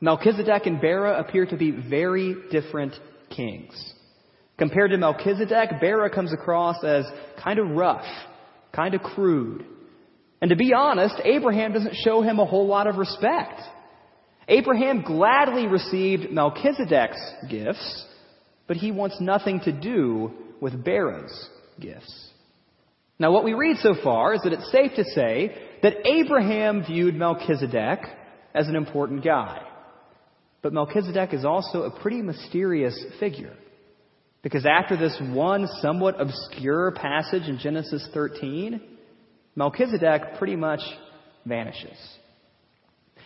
Melchizedek 0.00 0.66
and 0.66 0.80
Bera 0.80 1.18
appear 1.18 1.46
to 1.46 1.56
be 1.56 1.70
very 1.70 2.34
different 2.50 2.92
kings. 3.34 3.94
Compared 4.58 4.90
to 4.90 4.98
Melchizedek, 4.98 5.80
Bera 5.80 6.10
comes 6.10 6.32
across 6.32 6.82
as 6.84 7.04
kind 7.42 7.58
of 7.58 7.70
rough, 7.70 8.06
kind 8.74 8.94
of 8.94 9.02
crude. 9.02 9.64
And 10.40 10.50
to 10.50 10.56
be 10.56 10.72
honest, 10.74 11.14
Abraham 11.24 11.72
doesn't 11.72 11.96
show 11.96 12.22
him 12.22 12.38
a 12.38 12.44
whole 12.44 12.66
lot 12.66 12.86
of 12.86 12.96
respect. 12.96 13.60
Abraham 14.48 15.02
gladly 15.02 15.66
received 15.66 16.30
Melchizedek's 16.30 17.20
gifts, 17.50 18.04
but 18.66 18.76
he 18.76 18.92
wants 18.92 19.20
nothing 19.20 19.60
to 19.60 19.72
do 19.72 20.32
with 20.60 20.84
Bera's 20.84 21.48
gifts. 21.80 22.30
Now, 23.18 23.32
what 23.32 23.44
we 23.44 23.54
read 23.54 23.78
so 23.78 23.94
far 24.02 24.34
is 24.34 24.42
that 24.42 24.52
it's 24.52 24.70
safe 24.70 24.92
to 24.96 25.04
say 25.04 25.56
that 25.82 26.06
Abraham 26.06 26.84
viewed 26.84 27.14
Melchizedek 27.14 28.00
as 28.54 28.68
an 28.68 28.76
important 28.76 29.24
guy. 29.24 29.62
But 30.62 30.72
Melchizedek 30.72 31.32
is 31.32 31.44
also 31.44 31.82
a 31.82 32.00
pretty 32.00 32.22
mysterious 32.22 32.98
figure. 33.18 33.54
Because 34.42 34.66
after 34.66 34.96
this 34.96 35.16
one 35.32 35.66
somewhat 35.80 36.20
obscure 36.20 36.92
passage 36.92 37.48
in 37.48 37.58
Genesis 37.58 38.06
13, 38.12 38.80
Melchizedek 39.56 40.38
pretty 40.38 40.56
much 40.56 40.80
vanishes. 41.44 41.96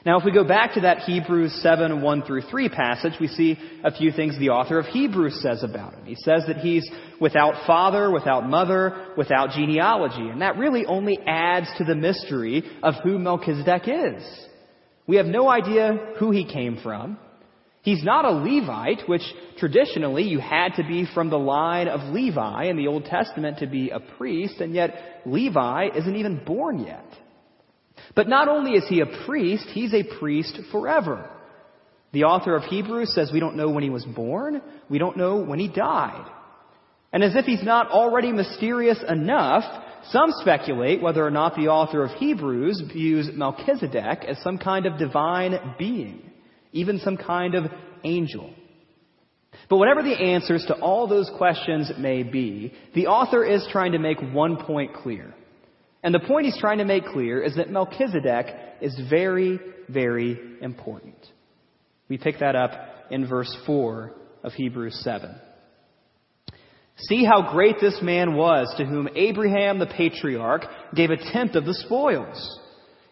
Now, 0.07 0.19
if 0.19 0.25
we 0.25 0.33
go 0.33 0.45
back 0.45 0.75
to 0.75 0.81
that 0.83 1.01
Hebrews 1.01 1.61
7, 1.63 2.01
1 2.01 2.23
through 2.23 2.43
3 2.43 2.69
passage, 2.71 3.13
we 3.21 3.29
see 3.29 3.59
a 3.85 3.93
few 3.93 4.11
things 4.13 4.39
the 4.39 4.49
author 4.49 4.79
of 4.79 4.87
Hebrews 4.87 5.43
says 5.43 5.63
about 5.63 5.93
him. 5.93 6.07
He 6.07 6.15
says 6.15 6.45
that 6.47 6.57
he's 6.59 6.89
without 7.21 7.67
father, 7.67 8.11
without 8.11 8.49
mother, 8.49 9.09
without 9.19 9.51
genealogy. 9.51 10.27
And 10.29 10.41
that 10.41 10.57
really 10.57 10.87
only 10.87 11.19
adds 11.27 11.67
to 11.77 11.85
the 11.85 11.95
mystery 11.95 12.63
of 12.83 12.95
who 13.05 13.19
Melchizedek 13.19 13.83
is. 13.87 14.47
We 15.07 15.17
have 15.17 15.27
no 15.27 15.51
idea 15.51 16.15
who 16.19 16.31
he 16.31 16.51
came 16.51 16.79
from. 16.83 17.19
He's 17.83 18.03
not 18.03 18.25
a 18.25 18.31
Levite, 18.31 19.07
which 19.07 19.23
traditionally 19.59 20.23
you 20.23 20.39
had 20.39 20.77
to 20.77 20.83
be 20.83 21.07
from 21.13 21.29
the 21.29 21.39
line 21.39 21.89
of 21.89 22.15
Levi 22.15 22.65
in 22.65 22.77
the 22.77 22.87
Old 22.87 23.05
Testament 23.05 23.59
to 23.59 23.67
be 23.67 23.91
a 23.91 24.01
priest, 24.01 24.61
and 24.61 24.75
yet 24.75 25.23
Levi 25.27 25.89
isn't 25.95 26.17
even 26.17 26.43
born 26.45 26.81
yet. 26.85 27.05
But 28.15 28.29
not 28.29 28.49
only 28.49 28.73
is 28.73 28.89
he 28.89 29.01
a 29.01 29.25
priest, 29.27 29.67
he's 29.69 29.95
a 29.95 30.03
priest 30.19 30.59
forever. 30.73 31.29
The 32.13 32.25
author 32.25 32.57
of 32.57 32.65
Hebrews 32.65 33.15
says 33.15 33.31
we 33.33 33.41
don't 33.41 33.57
know 33.57 33.71
when 33.71 33.85
he 33.85 33.91
was 33.91 34.05
born, 34.05 34.61
we 34.89 34.99
don't 34.99 35.17
know 35.17 35.43
when 35.43 35.59
he 35.59 35.69
died. 35.69 36.29
And 37.13 37.23
as 37.23 37.35
if 37.35 37.45
he's 37.45 37.63
not 37.63 37.91
already 37.91 38.33
mysterious 38.33 38.99
enough, 39.09 39.65
some 40.11 40.31
speculate 40.41 41.03
whether 41.03 41.25
or 41.25 41.31
not 41.31 41.55
the 41.55 41.69
author 41.69 42.05
of 42.05 42.13
Hebrews 42.13 42.83
views 42.93 43.29
Melchizedek 43.33 44.25
as 44.27 44.43
some 44.43 44.59
kind 44.59 44.87
of 44.87 44.99
divine 44.99 45.75
being 45.79 46.31
even 46.73 46.99
some 47.01 47.17
kind 47.17 47.55
of 47.55 47.65
angel. 48.05 48.53
But 49.69 49.79
whatever 49.79 50.03
the 50.03 50.15
answers 50.15 50.65
to 50.67 50.75
all 50.75 51.07
those 51.07 51.31
questions 51.37 51.91
may 51.99 52.23
be, 52.23 52.73
the 52.95 53.07
author 53.07 53.45
is 53.45 53.67
trying 53.71 53.93
to 53.93 53.99
make 53.99 54.19
one 54.21 54.57
point 54.57 54.95
clear. 54.95 55.35
And 56.03 56.15
the 56.15 56.21
point 56.21 56.47
he's 56.47 56.59
trying 56.59 56.79
to 56.79 56.85
make 56.85 57.05
clear 57.07 57.43
is 57.43 57.57
that 57.57 57.71
Melchizedek 57.71 58.47
is 58.81 58.99
very, 59.11 59.59
very 59.89 60.39
important. 60.63 61.17
We 62.09 62.19
pick 62.19 62.41
that 62.41 62.57
up 62.57 62.73
in 63.11 63.29
verse 63.29 63.55
4 63.67 64.13
of 64.43 64.53
Hebrews 64.53 65.01
7. 65.05 65.35
See 66.97 67.25
how 67.25 67.53
great 67.53 67.77
this 67.81 67.99
man 68.03 68.35
was 68.35 68.73
to 68.77 68.85
whom 68.85 69.09
Abraham 69.15 69.79
the 69.79 69.87
patriarch 69.87 70.65
gave 70.95 71.11
a 71.11 71.17
tenth 71.17 71.55
of 71.55 71.65
the 71.65 71.75
spoils. 71.75 72.61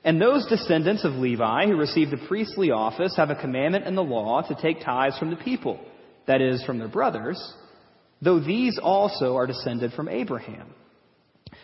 And 0.04 0.21
those 0.21 0.47
descendants 0.47 1.04
of 1.04 1.14
Levi 1.14 1.66
who 1.66 1.76
received 1.76 2.12
the 2.12 2.26
priestly 2.28 2.71
office 2.71 3.14
have 3.16 3.30
a 3.30 3.40
commandment 3.40 3.87
in 3.87 3.95
the 3.95 4.02
law 4.02 4.42
to 4.42 4.54
take 4.61 4.85
tithes 4.85 5.18
from 5.18 5.30
the 5.30 5.37
people, 5.37 5.80
that 6.26 6.40
is, 6.40 6.62
from 6.64 6.78
their 6.78 6.88
brothers, 6.88 7.40
though 8.23 8.40
these 8.40 8.78
also 8.83 9.37
are 9.37 9.47
descended 9.47 9.92
from 9.92 10.09
Abraham. 10.09 10.75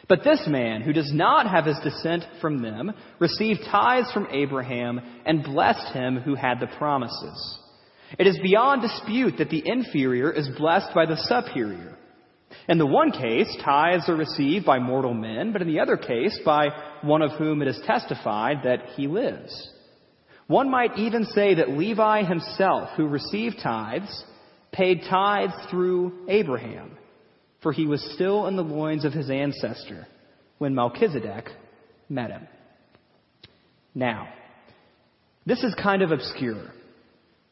But 0.08 0.22
this 0.22 0.46
man, 0.46 0.82
who 0.82 0.92
does 0.92 1.12
not 1.12 1.48
have 1.48 1.64
his 1.64 1.78
descent 1.82 2.24
from 2.40 2.62
them, 2.62 2.92
received 3.18 3.60
tithes 3.70 4.12
from 4.12 4.28
Abraham 4.30 5.00
and 5.24 5.42
blessed 5.42 5.94
him 5.94 6.18
who 6.18 6.34
had 6.34 6.60
the 6.60 6.66
promises. 6.78 7.58
It 8.18 8.26
is 8.26 8.38
beyond 8.42 8.82
dispute 8.82 9.38
that 9.38 9.50
the 9.50 9.62
inferior 9.64 10.30
is 10.30 10.48
blessed 10.58 10.94
by 10.94 11.06
the 11.06 11.16
superior. 11.16 11.96
In 12.68 12.78
the 12.78 12.86
one 12.86 13.10
case, 13.10 13.54
tithes 13.64 14.08
are 14.08 14.16
received 14.16 14.64
by 14.64 14.78
mortal 14.78 15.14
men, 15.14 15.52
but 15.52 15.62
in 15.62 15.68
the 15.68 15.80
other 15.80 15.96
case, 15.96 16.38
by 16.44 16.68
one 17.02 17.22
of 17.22 17.32
whom 17.32 17.62
it 17.62 17.68
is 17.68 17.80
testified 17.86 18.58
that 18.64 18.90
he 18.96 19.06
lives. 19.06 19.70
One 20.46 20.70
might 20.70 20.98
even 20.98 21.24
say 21.24 21.54
that 21.54 21.70
Levi 21.70 22.24
himself, 22.24 22.90
who 22.96 23.06
received 23.06 23.56
tithes, 23.62 24.24
paid 24.72 25.02
tithes 25.08 25.54
through 25.70 26.26
Abraham, 26.28 26.96
for 27.64 27.73
he 27.73 27.87
was 27.87 28.00
still 28.14 28.47
in 28.47 28.54
the 28.54 28.62
loins 28.62 29.04
of 29.04 29.12
his 29.12 29.30
ancestor 29.30 30.06
when 30.59 30.75
Melchizedek 30.75 31.49
met 32.09 32.30
him. 32.30 32.47
Now, 33.94 34.28
this 35.47 35.64
is 35.64 35.75
kind 35.83 36.02
of 36.02 36.12
obscure. 36.12 36.71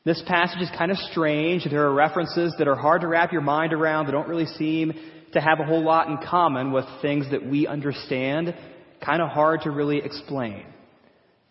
This 0.05 0.23
passage 0.27 0.61
is 0.61 0.71
kind 0.77 0.91
of 0.91 0.99
strange. 0.99 1.65
There 1.65 1.87
are 1.87 1.95
references 1.95 2.55
that 2.59 2.69
are 2.69 2.77
hard 2.77 3.01
to 3.01 3.09
wrap 3.09 3.33
your 3.33 3.41
mind 3.41 3.73
around 3.73 4.07
that 4.07 4.13
don't 4.13 4.29
really 4.29 4.47
seem 4.47 4.93
to 5.33 5.41
have 5.41 5.61
a 5.61 5.65
whole 5.65 5.83
lot 5.83 6.09
in 6.09 6.19
common 6.19 6.73
with 6.73 6.85
things 7.01 7.31
that 7.31 7.47
we 7.47 7.67
understand. 7.67 8.55
Kind 9.03 9.23
of 9.23 9.31
hard 9.31 9.63
to 9.63 9.71
really 9.71 9.99
explain. 9.99 10.65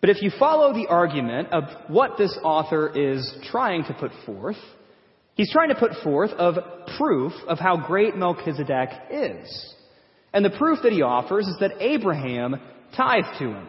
But 0.01 0.12
if 0.12 0.22
you 0.22 0.32
follow 0.38 0.74
the 0.74 0.88
argument 0.88 1.50
of 1.51 1.63
what 1.88 2.18
this 2.18 2.38
author 2.44 2.91
is 2.94 3.34
trying 3.51 3.86
to 3.86 3.94
put 3.94 4.12
forth, 4.25 4.58
he's 5.41 5.51
trying 5.51 5.69
to 5.69 5.75
put 5.75 5.93
forth 6.03 6.29
of 6.31 6.55
proof 6.98 7.33
of 7.48 7.57
how 7.57 7.75
great 7.75 8.15
Melchizedek 8.15 8.89
is. 9.10 9.75
And 10.33 10.45
the 10.45 10.51
proof 10.51 10.79
that 10.83 10.91
he 10.91 11.01
offers 11.01 11.48
is 11.48 11.57
that 11.60 11.81
Abraham 11.81 12.62
tithed 12.95 13.39
to 13.39 13.45
him. 13.45 13.67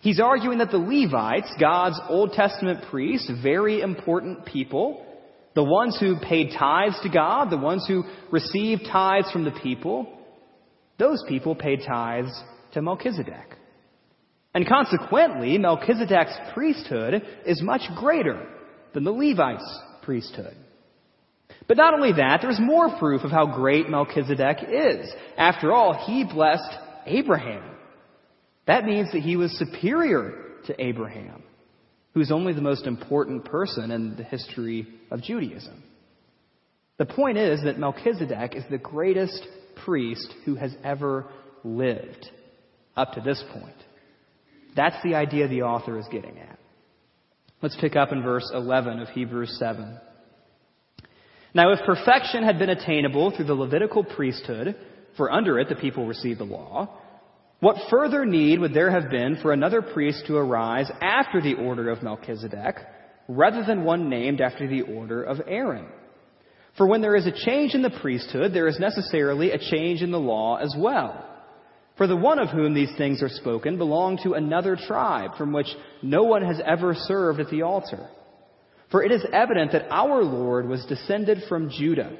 He's 0.00 0.18
arguing 0.18 0.58
that 0.58 0.72
the 0.72 0.78
Levites, 0.78 1.54
God's 1.60 2.00
Old 2.08 2.32
Testament 2.32 2.86
priests, 2.90 3.30
very 3.40 3.82
important 3.82 4.46
people, 4.46 5.06
the 5.54 5.62
ones 5.62 5.96
who 6.00 6.18
paid 6.18 6.50
tithes 6.58 6.98
to 7.04 7.08
God, 7.08 7.50
the 7.50 7.56
ones 7.56 7.84
who 7.86 8.02
received 8.32 8.82
tithes 8.90 9.30
from 9.30 9.44
the 9.44 9.56
people, 9.62 10.18
those 10.98 11.22
people 11.28 11.54
paid 11.54 11.82
tithes 11.86 12.36
to 12.72 12.82
Melchizedek. 12.82 13.56
And 14.52 14.66
consequently, 14.66 15.56
Melchizedek's 15.56 16.36
priesthood 16.52 17.22
is 17.46 17.62
much 17.62 17.82
greater 17.94 18.44
than 18.92 19.04
the 19.04 19.12
Levites' 19.12 19.80
priesthood. 20.04 20.56
But 21.66 21.76
not 21.76 21.94
only 21.94 22.12
that, 22.12 22.40
there's 22.42 22.60
more 22.60 22.96
proof 22.98 23.22
of 23.22 23.30
how 23.30 23.46
great 23.46 23.88
Melchizedek 23.88 24.58
is. 24.68 25.10
After 25.36 25.72
all, 25.72 25.94
he 25.94 26.24
blessed 26.24 26.76
Abraham. 27.06 27.62
That 28.66 28.84
means 28.84 29.12
that 29.12 29.22
he 29.22 29.36
was 29.36 29.56
superior 29.58 30.34
to 30.66 30.82
Abraham, 30.82 31.42
who's 32.12 32.32
only 32.32 32.52
the 32.52 32.60
most 32.60 32.86
important 32.86 33.44
person 33.44 33.90
in 33.90 34.16
the 34.16 34.24
history 34.24 34.86
of 35.10 35.22
Judaism. 35.22 35.82
The 36.96 37.06
point 37.06 37.38
is 37.38 37.62
that 37.64 37.78
Melchizedek 37.78 38.54
is 38.54 38.64
the 38.70 38.78
greatest 38.78 39.42
priest 39.84 40.32
who 40.44 40.54
has 40.54 40.74
ever 40.84 41.26
lived 41.64 42.30
up 42.96 43.14
to 43.14 43.20
this 43.20 43.42
point. 43.52 43.74
That's 44.76 44.96
the 45.02 45.14
idea 45.14 45.48
the 45.48 45.62
author 45.62 45.98
is 45.98 46.06
getting 46.10 46.38
at. 46.38 46.53
Let's 47.62 47.76
pick 47.80 47.96
up 47.96 48.12
in 48.12 48.22
verse 48.22 48.50
11 48.52 49.00
of 49.00 49.08
Hebrews 49.08 49.56
7. 49.58 49.98
Now, 51.54 51.72
if 51.72 51.80
perfection 51.86 52.42
had 52.42 52.58
been 52.58 52.70
attainable 52.70 53.30
through 53.30 53.46
the 53.46 53.54
Levitical 53.54 54.04
priesthood, 54.04 54.76
for 55.16 55.30
under 55.30 55.58
it 55.58 55.68
the 55.68 55.76
people 55.76 56.06
received 56.06 56.40
the 56.40 56.44
law, 56.44 57.00
what 57.60 57.76
further 57.88 58.26
need 58.26 58.58
would 58.58 58.74
there 58.74 58.90
have 58.90 59.08
been 59.08 59.38
for 59.40 59.52
another 59.52 59.80
priest 59.80 60.24
to 60.26 60.36
arise 60.36 60.90
after 61.00 61.40
the 61.40 61.54
order 61.54 61.88
of 61.90 62.02
Melchizedek, 62.02 62.76
rather 63.28 63.64
than 63.64 63.84
one 63.84 64.10
named 64.10 64.40
after 64.40 64.66
the 64.66 64.82
order 64.82 65.22
of 65.22 65.40
Aaron? 65.46 65.86
For 66.76 66.86
when 66.86 67.00
there 67.00 67.14
is 67.14 67.26
a 67.26 67.46
change 67.46 67.74
in 67.74 67.82
the 67.82 67.98
priesthood, 68.02 68.52
there 68.52 68.66
is 68.66 68.80
necessarily 68.80 69.52
a 69.52 69.58
change 69.58 70.02
in 70.02 70.10
the 70.10 70.18
law 70.18 70.56
as 70.56 70.74
well. 70.76 71.33
For 71.96 72.06
the 72.08 72.16
one 72.16 72.40
of 72.40 72.48
whom 72.48 72.74
these 72.74 72.92
things 72.98 73.22
are 73.22 73.28
spoken 73.28 73.78
belonged 73.78 74.20
to 74.24 74.34
another 74.34 74.76
tribe 74.76 75.36
from 75.38 75.52
which 75.52 75.68
no 76.02 76.24
one 76.24 76.42
has 76.42 76.60
ever 76.64 76.94
served 76.94 77.38
at 77.40 77.50
the 77.50 77.62
altar. 77.62 78.08
For 78.90 79.02
it 79.02 79.12
is 79.12 79.24
evident 79.32 79.72
that 79.72 79.86
our 79.90 80.22
Lord 80.22 80.68
was 80.68 80.84
descended 80.86 81.44
from 81.48 81.70
Judah. 81.70 82.16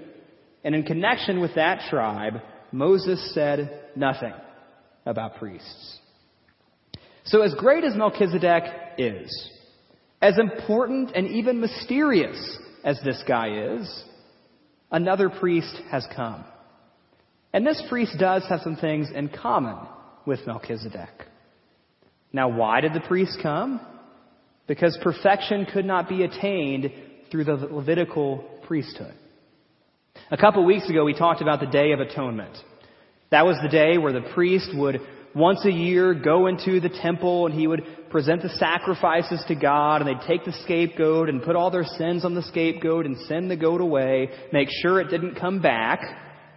And 0.62 0.74
in 0.74 0.84
connection 0.84 1.40
with 1.40 1.54
that 1.56 1.88
tribe, 1.90 2.34
Moses 2.72 3.32
said 3.34 3.80
nothing 3.96 4.32
about 5.04 5.36
priests. 5.36 5.98
So 7.24 7.42
as 7.42 7.54
great 7.54 7.84
as 7.84 7.96
Melchizedek 7.96 8.64
is, 8.98 9.50
as 10.22 10.38
important 10.38 11.12
and 11.14 11.26
even 11.26 11.60
mysterious 11.60 12.58
as 12.84 13.00
this 13.04 13.22
guy 13.26 13.76
is, 13.76 14.04
another 14.90 15.28
priest 15.28 15.80
has 15.90 16.06
come. 16.14 16.44
And 17.54 17.66
this 17.66 17.82
priest 17.88 18.16
does 18.18 18.44
have 18.50 18.60
some 18.60 18.76
things 18.76 19.10
in 19.14 19.30
common 19.30 19.76
with 20.26 20.46
Melchizedek. 20.46 21.08
Now, 22.34 22.48
why 22.48 22.82
did 22.82 22.92
the 22.92 23.00
priest 23.00 23.38
come? 23.42 23.80
because 24.66 24.98
perfection 25.02 25.66
could 25.66 25.84
not 25.84 26.08
be 26.08 26.24
attained 26.24 26.90
through 27.30 27.44
the 27.44 27.54
Levitical 27.54 28.44
priesthood. 28.66 29.14
A 30.30 30.36
couple 30.36 30.64
weeks 30.64 30.88
ago, 30.88 31.04
we 31.04 31.14
talked 31.14 31.42
about 31.42 31.60
the 31.60 31.66
Day 31.66 31.92
of 31.92 32.00
Atonement. 32.00 32.56
That 33.30 33.44
was 33.44 33.56
the 33.62 33.68
day 33.68 33.98
where 33.98 34.12
the 34.12 34.28
priest 34.34 34.70
would 34.74 35.00
once 35.34 35.64
a 35.64 35.70
year 35.70 36.14
go 36.14 36.46
into 36.46 36.78
the 36.78 36.88
temple 36.88 37.46
and 37.46 37.54
he 37.54 37.66
would 37.66 37.82
present 38.10 38.42
the 38.42 38.48
sacrifices 38.50 39.42
to 39.48 39.56
God 39.56 40.00
and 40.00 40.08
they'd 40.08 40.26
take 40.26 40.44
the 40.44 40.56
scapegoat 40.62 41.28
and 41.28 41.42
put 41.42 41.56
all 41.56 41.70
their 41.70 41.84
sins 41.84 42.24
on 42.24 42.34
the 42.34 42.42
scapegoat 42.42 43.04
and 43.04 43.18
send 43.26 43.50
the 43.50 43.56
goat 43.56 43.80
away, 43.80 44.30
make 44.52 44.68
sure 44.70 45.00
it 45.00 45.10
didn't 45.10 45.34
come 45.34 45.60
back, 45.60 46.00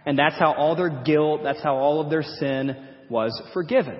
and 0.08 0.18
that's 0.18 0.38
how 0.38 0.54
all 0.54 0.74
their 0.74 0.88
guilt, 0.88 1.42
that's 1.44 1.62
how 1.62 1.76
all 1.76 2.00
of 2.00 2.08
their 2.08 2.22
sin 2.22 2.74
was 3.10 3.38
forgiven. 3.52 3.98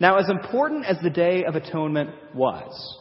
Now, 0.00 0.18
as 0.18 0.28
important 0.28 0.86
as 0.86 0.96
the 1.00 1.08
Day 1.08 1.44
of 1.44 1.54
Atonement 1.54 2.10
was, 2.34 2.98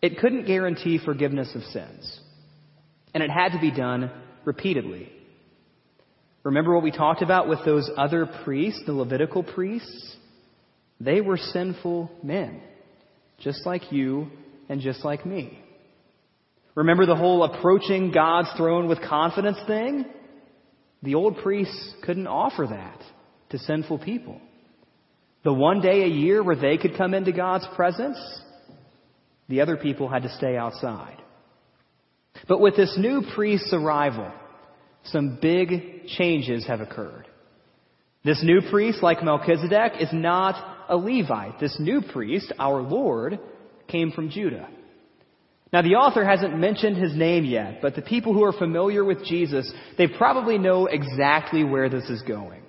it 0.00 0.18
couldn't 0.18 0.46
guarantee 0.46 1.00
forgiveness 1.04 1.52
of 1.56 1.62
sins. 1.64 2.20
And 3.12 3.24
it 3.24 3.30
had 3.30 3.48
to 3.48 3.58
be 3.58 3.72
done 3.72 4.12
repeatedly. 4.44 5.10
Remember 6.44 6.72
what 6.72 6.84
we 6.84 6.92
talked 6.92 7.22
about 7.22 7.48
with 7.48 7.64
those 7.64 7.90
other 7.96 8.24
priests, 8.44 8.84
the 8.86 8.92
Levitical 8.92 9.42
priests? 9.42 10.16
They 11.00 11.20
were 11.20 11.36
sinful 11.36 12.12
men, 12.22 12.60
just 13.40 13.66
like 13.66 13.90
you 13.90 14.28
and 14.68 14.80
just 14.80 15.04
like 15.04 15.26
me. 15.26 15.58
Remember 16.76 17.06
the 17.06 17.16
whole 17.16 17.42
approaching 17.42 18.12
God's 18.12 18.50
throne 18.56 18.86
with 18.86 19.02
confidence 19.02 19.58
thing? 19.66 20.04
The 21.02 21.14
old 21.14 21.38
priests 21.38 21.94
couldn't 22.02 22.26
offer 22.26 22.66
that 22.68 23.00
to 23.50 23.58
sinful 23.58 23.98
people. 23.98 24.40
The 25.44 25.52
one 25.52 25.80
day 25.80 26.02
a 26.02 26.08
year 26.08 26.42
where 26.42 26.56
they 26.56 26.76
could 26.76 26.96
come 26.96 27.14
into 27.14 27.32
God's 27.32 27.66
presence, 27.76 28.18
the 29.48 29.60
other 29.60 29.76
people 29.76 30.08
had 30.08 30.24
to 30.24 30.36
stay 30.36 30.56
outside. 30.56 31.16
But 32.46 32.60
with 32.60 32.76
this 32.76 32.96
new 32.98 33.22
priest's 33.34 33.72
arrival, 33.72 34.30
some 35.04 35.38
big 35.40 36.06
changes 36.08 36.66
have 36.66 36.80
occurred. 36.80 37.26
This 38.24 38.42
new 38.42 38.60
priest, 38.68 39.02
like 39.02 39.22
Melchizedek, 39.22 39.92
is 40.00 40.08
not 40.12 40.86
a 40.88 40.96
Levite. 40.96 41.60
This 41.60 41.76
new 41.78 42.02
priest, 42.02 42.52
our 42.58 42.82
Lord, 42.82 43.38
came 43.86 44.10
from 44.10 44.30
Judah. 44.30 44.68
Now, 45.72 45.82
the 45.82 45.96
author 45.96 46.24
hasn't 46.24 46.58
mentioned 46.58 46.96
his 46.96 47.14
name 47.14 47.44
yet, 47.44 47.80
but 47.82 47.94
the 47.94 48.02
people 48.02 48.32
who 48.32 48.44
are 48.44 48.52
familiar 48.52 49.04
with 49.04 49.24
Jesus, 49.24 49.70
they 49.98 50.06
probably 50.06 50.56
know 50.56 50.86
exactly 50.86 51.62
where 51.62 51.90
this 51.90 52.08
is 52.08 52.22
going. 52.22 52.62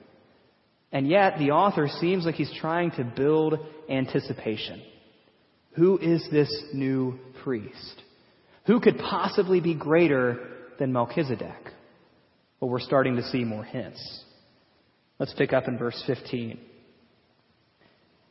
And 0.92 1.08
yet, 1.08 1.38
the 1.38 1.52
author 1.52 1.88
seems 1.88 2.26
like 2.26 2.36
he's 2.36 2.54
trying 2.60 2.92
to 2.92 3.04
build 3.04 3.60
anticipation. 3.90 4.82
Who 5.74 5.98
is 5.98 6.28
this 6.32 6.52
new 6.74 7.20
priest? 7.44 8.02
Who 8.66 8.82
could 8.82 8.98
possibly 8.98 9.62
be 9.62 9.76
greater 9.76 10.40
than 10.78 10.92
Melchizedek? 10.92 11.72
Well, 12.60 12.70
we're 12.70 12.80
starting 12.80 13.16
to 13.16 13.24
see 13.24 13.46
more 13.46 13.64
hints. 13.64 14.24
Let's 15.20 15.34
pick 15.34 15.54
up 15.54 15.68
in 15.68 15.78
verse 15.78 16.02
15. 16.06 16.60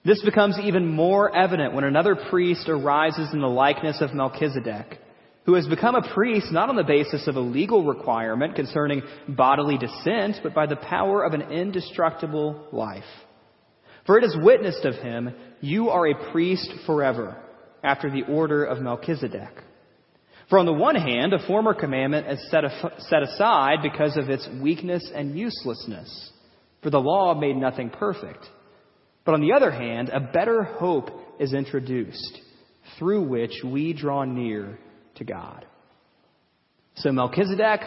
This 0.09 0.25
becomes 0.25 0.59
even 0.59 0.89
more 0.89 1.37
evident 1.37 1.75
when 1.75 1.85
another 1.85 2.17
priest 2.17 2.71
arises 2.71 3.29
in 3.35 3.43
the 3.43 3.47
likeness 3.47 4.01
of 4.01 4.15
Melchizedek 4.15 5.01
who 5.45 5.53
has 5.53 5.69
become 5.69 5.95
a 5.95 6.15
priest 6.15 6.51
not 6.51 6.71
on 6.71 6.77
the 6.77 6.83
basis 6.83 7.29
of 7.29 7.37
a 7.37 7.41
legal 7.41 7.85
requirement 7.85 8.55
concerning 8.55 9.03
bodily 9.29 9.77
descent, 9.77 10.37
but 10.43 10.55
by 10.55 10.65
the 10.65 10.77
power 10.77 11.23
of 11.23 11.35
an 11.35 11.53
indestructible 11.53 12.69
life. 12.73 13.05
For 14.07 14.17
it 14.17 14.25
is 14.25 14.35
witnessed 14.41 14.87
of 14.87 14.95
him, 14.95 15.35
you 15.61 15.91
are 15.91 16.07
a 16.07 16.33
priest 16.33 16.73
forever, 16.87 17.37
after 17.85 18.11
the 18.11 18.23
order 18.23 18.65
of 18.65 18.81
Melchizedek. 18.81 19.63
For 20.49 20.59
on 20.59 20.65
the 20.65 20.73
one 20.73 20.97
hand, 20.97 21.35
a 21.35 21.47
former 21.47 21.75
commandment 21.75 22.29
is 22.29 22.51
set, 22.51 22.65
set 23.01 23.23
aside 23.23 23.81
because 23.83 24.17
of 24.17 24.31
its 24.31 24.49
weakness 24.63 25.11
and 25.15 25.39
uselessness, 25.39 26.33
for 26.83 26.89
the 26.89 26.99
law 26.99 27.35
made 27.35 27.57
nothing 27.57 27.91
perfect. 27.91 28.49
But 29.29 29.35
on 29.35 29.41
the 29.43 29.53
other 29.53 29.71
hand, 29.71 30.09
a 30.09 30.21
better 30.21 30.63
hope 30.63 31.11
is 31.39 31.53
introduced, 31.53 32.41
through 32.99 33.29
which 33.29 33.53
we 33.63 33.93
draw 33.93 34.25
near 34.25 34.79
to 35.17 35.25
God. 35.25 35.67
So 36.95 37.13
Melchizedek 37.13 37.83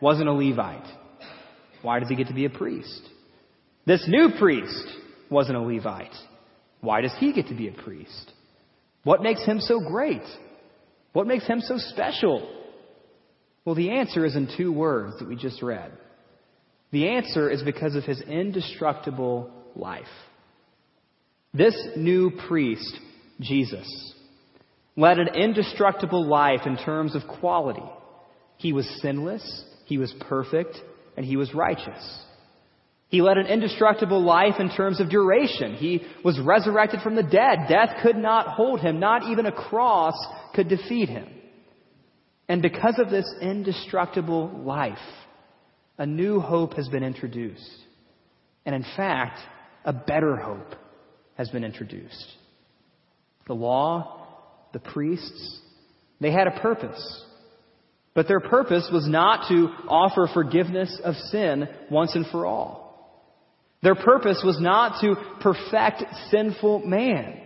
wasn't 0.00 0.28
a 0.28 0.32
Levite. 0.32 0.86
Why 1.82 1.98
does 1.98 2.08
he 2.08 2.14
get 2.14 2.28
to 2.28 2.34
be 2.34 2.44
a 2.44 2.50
priest? 2.50 3.02
This 3.84 4.04
new 4.06 4.28
priest 4.38 4.86
wasn't 5.28 5.58
a 5.58 5.60
Levite. 5.60 6.14
Why 6.82 7.00
does 7.00 7.16
he 7.18 7.32
get 7.32 7.48
to 7.48 7.56
be 7.56 7.66
a 7.66 7.72
priest? 7.72 8.32
What 9.02 9.24
makes 9.24 9.44
him 9.44 9.58
so 9.58 9.80
great? 9.80 10.22
What 11.14 11.26
makes 11.26 11.48
him 11.48 11.62
so 11.62 11.78
special? 11.78 12.48
Well, 13.64 13.74
the 13.74 13.90
answer 13.90 14.24
is 14.24 14.36
in 14.36 14.48
two 14.56 14.72
words 14.72 15.18
that 15.18 15.26
we 15.26 15.34
just 15.34 15.62
read. 15.62 15.90
The 16.92 17.08
answer 17.08 17.50
is 17.50 17.64
because 17.64 17.96
of 17.96 18.04
his 18.04 18.20
indestructible 18.20 19.50
life. 19.74 20.06
This 21.56 21.76
new 21.96 22.32
priest, 22.48 22.98
Jesus, 23.40 24.14
led 24.94 25.18
an 25.18 25.28
indestructible 25.34 26.26
life 26.26 26.62
in 26.66 26.76
terms 26.76 27.14
of 27.14 27.22
quality. 27.40 27.88
He 28.58 28.72
was 28.72 28.86
sinless, 29.00 29.64
he 29.86 29.96
was 29.96 30.12
perfect, 30.28 30.76
and 31.16 31.24
he 31.24 31.36
was 31.36 31.54
righteous. 31.54 32.24
He 33.08 33.22
led 33.22 33.38
an 33.38 33.46
indestructible 33.46 34.22
life 34.22 34.54
in 34.58 34.68
terms 34.68 35.00
of 35.00 35.08
duration. 35.08 35.74
He 35.74 36.02
was 36.24 36.38
resurrected 36.40 37.00
from 37.00 37.14
the 37.14 37.22
dead. 37.22 37.68
Death 37.68 38.02
could 38.02 38.16
not 38.16 38.48
hold 38.48 38.80
him. 38.80 38.98
Not 38.98 39.30
even 39.30 39.46
a 39.46 39.52
cross 39.52 40.14
could 40.54 40.68
defeat 40.68 41.08
him. 41.08 41.28
And 42.48 42.60
because 42.60 42.98
of 42.98 43.08
this 43.08 43.32
indestructible 43.40 44.48
life, 44.64 44.98
a 45.96 46.04
new 46.04 46.40
hope 46.40 46.74
has 46.74 46.88
been 46.88 47.04
introduced. 47.04 47.70
And 48.66 48.74
in 48.74 48.84
fact, 48.96 49.38
a 49.84 49.92
better 49.92 50.36
hope 50.36 50.74
has 51.36 51.48
been 51.48 51.64
introduced. 51.64 52.26
The 53.46 53.54
law 53.54 54.26
the 54.76 54.90
priests, 54.90 55.58
they 56.20 56.30
had 56.30 56.46
a 56.46 56.60
purpose. 56.60 57.24
But 58.14 58.28
their 58.28 58.40
purpose 58.40 58.88
was 58.92 59.08
not 59.08 59.48
to 59.48 59.68
offer 59.88 60.28
forgiveness 60.32 61.00
of 61.02 61.14
sin 61.30 61.66
once 61.90 62.14
and 62.14 62.26
for 62.26 62.44
all. 62.44 62.84
Their 63.82 63.94
purpose 63.94 64.42
was 64.44 64.60
not 64.60 65.00
to 65.00 65.14
perfect 65.40 66.04
sinful 66.30 66.80
man. 66.80 67.40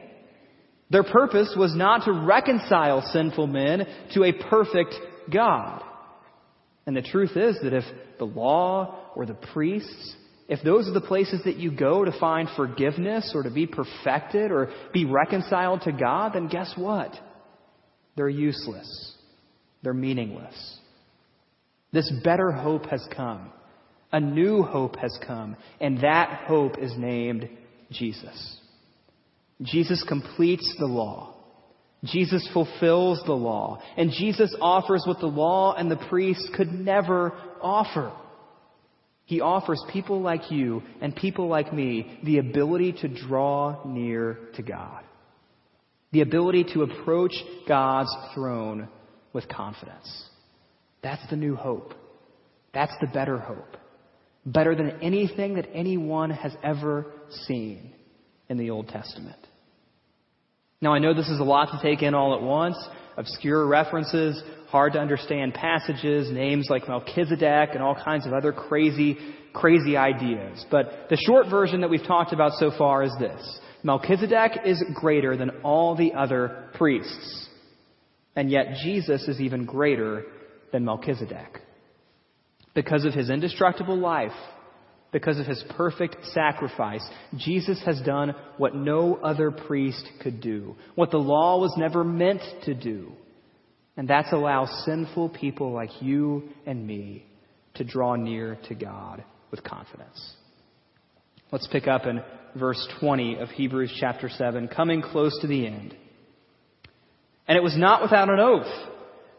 Their 0.90 1.05
purpose 1.05 1.55
was 1.57 1.72
not 1.76 2.05
to 2.07 2.12
reconcile 2.12 3.03
sinful 3.03 3.46
men 3.46 3.87
to 4.14 4.24
a 4.24 4.33
perfect 4.33 4.94
God. 5.33 5.83
And 6.85 6.96
the 6.96 7.03
truth 7.03 7.37
is 7.37 7.59
that 7.62 7.74
if 7.74 7.85
the 8.18 8.24
law 8.24 9.12
or 9.14 9.24
the 9.24 9.35
priests, 9.35 10.16
if 10.50 10.64
those 10.64 10.88
are 10.88 10.92
the 10.92 11.00
places 11.00 11.42
that 11.44 11.58
you 11.58 11.70
go 11.70 12.04
to 12.04 12.18
find 12.18 12.48
forgiveness 12.56 13.30
or 13.36 13.44
to 13.44 13.50
be 13.52 13.68
perfected 13.68 14.50
or 14.50 14.68
be 14.92 15.04
reconciled 15.04 15.82
to 15.82 15.92
God, 15.92 16.32
then 16.34 16.48
guess 16.48 16.74
what? 16.76 17.12
They're 18.16 18.28
useless. 18.28 19.14
They're 19.84 19.94
meaningless. 19.94 20.78
This 21.92 22.12
better 22.24 22.50
hope 22.50 22.86
has 22.86 23.06
come. 23.16 23.52
A 24.10 24.18
new 24.18 24.64
hope 24.64 24.96
has 24.96 25.16
come. 25.24 25.56
And 25.80 25.98
that 26.02 26.42
hope 26.48 26.78
is 26.78 26.94
named 26.98 27.48
Jesus. 27.92 28.58
Jesus 29.62 30.04
completes 30.08 30.74
the 30.80 30.86
law. 30.86 31.36
Jesus 32.02 32.48
fulfills 32.52 33.22
the 33.24 33.34
law. 33.34 33.80
And 33.96 34.10
Jesus 34.10 34.52
offers 34.60 35.04
what 35.06 35.20
the 35.20 35.26
law 35.26 35.76
and 35.76 35.88
the 35.88 36.04
priests 36.08 36.50
could 36.56 36.72
never 36.72 37.34
offer. 37.62 38.12
He 39.30 39.40
offers 39.40 39.80
people 39.92 40.20
like 40.20 40.50
you 40.50 40.82
and 41.00 41.14
people 41.14 41.46
like 41.46 41.72
me 41.72 42.18
the 42.24 42.38
ability 42.38 42.94
to 42.94 43.06
draw 43.06 43.80
near 43.86 44.40
to 44.56 44.62
God. 44.62 45.04
The 46.10 46.22
ability 46.22 46.64
to 46.74 46.82
approach 46.82 47.34
God's 47.68 48.12
throne 48.34 48.88
with 49.32 49.48
confidence. 49.48 50.24
That's 51.04 51.22
the 51.30 51.36
new 51.36 51.54
hope. 51.54 51.94
That's 52.74 52.92
the 53.00 53.06
better 53.06 53.38
hope. 53.38 53.76
Better 54.44 54.74
than 54.74 55.00
anything 55.00 55.54
that 55.54 55.68
anyone 55.72 56.30
has 56.30 56.52
ever 56.64 57.06
seen 57.46 57.92
in 58.48 58.58
the 58.58 58.70
Old 58.70 58.88
Testament. 58.88 59.38
Now 60.80 60.92
I 60.92 60.98
know 60.98 61.14
this 61.14 61.28
is 61.28 61.38
a 61.38 61.44
lot 61.44 61.66
to 61.66 61.80
take 61.80 62.02
in 62.02 62.14
all 62.14 62.34
at 62.34 62.42
once. 62.42 62.76
Obscure 63.20 63.66
references, 63.66 64.42
hard 64.68 64.94
to 64.94 64.98
understand 64.98 65.52
passages, 65.52 66.30
names 66.33 66.68
like 66.70 66.88
Melchizedek 66.88 67.70
and 67.74 67.83
all 67.83 67.94
kinds 67.94 68.26
of 68.26 68.33
other 68.33 68.50
crazy, 68.50 69.18
crazy 69.52 69.94
ideas. 69.94 70.64
But 70.70 71.09
the 71.11 71.18
short 71.26 71.50
version 71.50 71.83
that 71.83 71.90
we've 71.90 72.02
talked 72.02 72.33
about 72.33 72.52
so 72.52 72.70
far 72.78 73.02
is 73.02 73.14
this. 73.20 73.61
Melchizedek 73.83 74.61
is 74.64 74.83
greater 74.94 75.37
than 75.37 75.50
all 75.62 75.94
the 75.94 76.14
other 76.14 76.70
priests. 76.72 77.48
And 78.35 78.50
yet 78.50 78.76
Jesus 78.83 79.28
is 79.28 79.38
even 79.38 79.66
greater 79.66 80.24
than 80.72 80.87
Melchizedek. 80.87 81.61
Because 82.74 83.04
of 83.04 83.12
his 83.12 83.28
indestructible 83.28 83.98
life, 83.98 84.33
because 85.12 85.38
of 85.38 85.46
his 85.46 85.62
perfect 85.77 86.16
sacrifice, 86.33 87.07
Jesus 87.37 87.83
has 87.85 88.01
done 88.03 88.35
what 88.57 88.75
no 88.75 89.16
other 89.16 89.51
priest 89.51 90.07
could 90.23 90.40
do, 90.40 90.77
what 90.94 91.11
the 91.11 91.18
law 91.18 91.59
was 91.59 91.75
never 91.77 92.05
meant 92.05 92.42
to 92.64 92.75
do. 92.75 93.12
And 93.96 94.09
that's 94.09 94.33
allow 94.33 94.66
sinful 94.85 95.31
people 95.31 95.73
like 95.73 95.90
you 96.01 96.51
and 96.64 96.87
me 96.87 97.27
to 97.75 97.85
draw 97.85 98.14
near 98.14 98.59
to 98.68 98.75
God 98.75 99.25
with 99.51 99.64
confidence. 99.64 100.35
Let's 101.51 101.66
pick 101.66 101.88
up 101.88 102.07
in 102.07 102.23
verse 102.57 102.87
20 103.01 103.37
of 103.37 103.49
Hebrews 103.51 103.96
chapter 103.99 104.29
7, 104.29 104.68
coming 104.68 105.03
close 105.03 105.37
to 105.40 105.46
the 105.46 105.66
end. 105.66 105.96
And 107.49 107.57
it 107.57 107.62
was 107.62 107.77
not 107.77 108.03
without 108.03 108.29
an 108.29 108.38
oath. 108.38 108.88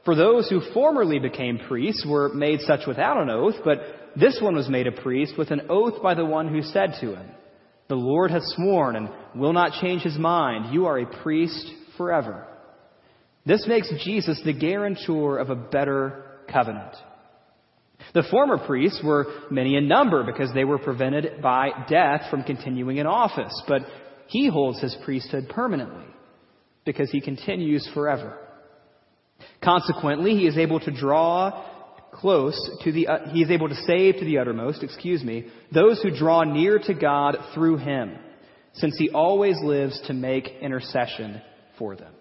For 0.04 0.16
those 0.16 0.50
who 0.50 0.62
formerly 0.74 1.20
became 1.20 1.60
priests 1.68 2.06
were 2.08 2.34
made 2.34 2.60
such 2.62 2.82
without 2.88 3.22
an 3.22 3.30
oath, 3.30 3.56
but 3.64 3.80
this 4.16 4.40
one 4.42 4.56
was 4.56 4.70
made 4.70 4.88
a 4.88 4.92
priest 4.92 5.34
with 5.38 5.52
an 5.52 5.62
oath 5.70 6.02
by 6.02 6.14
the 6.14 6.26
one 6.26 6.48
who 6.48 6.62
said 6.62 6.96
to 7.02 7.16
him, 7.16 7.32
The 7.88 7.96
Lord 7.96 8.32
has 8.32 8.44
sworn 8.56 8.96
and 8.96 9.10
will 9.36 9.54
not 9.54 9.82
change 9.82 10.02
his 10.02 10.18
mind. 10.18 10.74
You 10.74 10.86
are 10.86 11.00
a 11.00 11.24
priest 11.24 11.72
forever. 11.98 12.48
This 13.46 13.66
makes 13.68 13.92
Jesus 14.04 14.42
the 14.44 14.54
guarantor 14.54 15.38
of 15.38 15.50
a 15.50 15.56
better 15.56 16.26
covenant. 16.52 16.94
The 18.14 18.24
former 18.30 18.58
priests 18.58 19.02
were 19.04 19.28
many 19.50 19.76
in 19.76 19.88
number 19.88 20.24
because 20.24 20.54
they 20.54 20.66
were 20.66 20.80
prevented 20.80 21.42
by 21.42 21.70
death 21.88 22.30
from 22.30 22.44
continuing 22.44 22.98
in 22.98 23.06
office, 23.06 23.62
but 23.68 23.84
he 24.28 24.48
holds 24.48 24.82
his 24.82 24.96
priesthood 25.04 25.50
permanently 25.50 26.06
because 26.86 27.12
he 27.12 27.22
continues 27.22 27.90
forever. 27.94 28.38
Consequently, 29.64 30.32
he 30.32 30.48
is 30.48 30.58
able 30.58 30.80
to 30.80 30.92
draw 30.92 31.66
close 32.12 32.60
to 32.84 32.92
the, 32.92 33.08
uh, 33.08 33.30
he 33.30 33.42
is 33.42 33.50
able 33.50 33.70
to 33.70 33.76
save 33.76 34.18
to 34.18 34.26
the 34.26 34.38
uttermost, 34.38 34.84
excuse 34.84 35.24
me, 35.24 35.48
those 35.74 36.02
who 36.02 36.16
draw 36.16 36.44
near 36.44 36.80
to 36.80 36.94
God 36.94 37.38
through 37.54 37.78
him, 37.78 38.18
since 38.74 38.96
he 38.98 39.10
always 39.10 39.58
lives 39.62 40.00
to 40.08 40.14
make 40.14 40.48
intercession 40.62 41.42
for 41.78 41.96
them. 41.96 42.14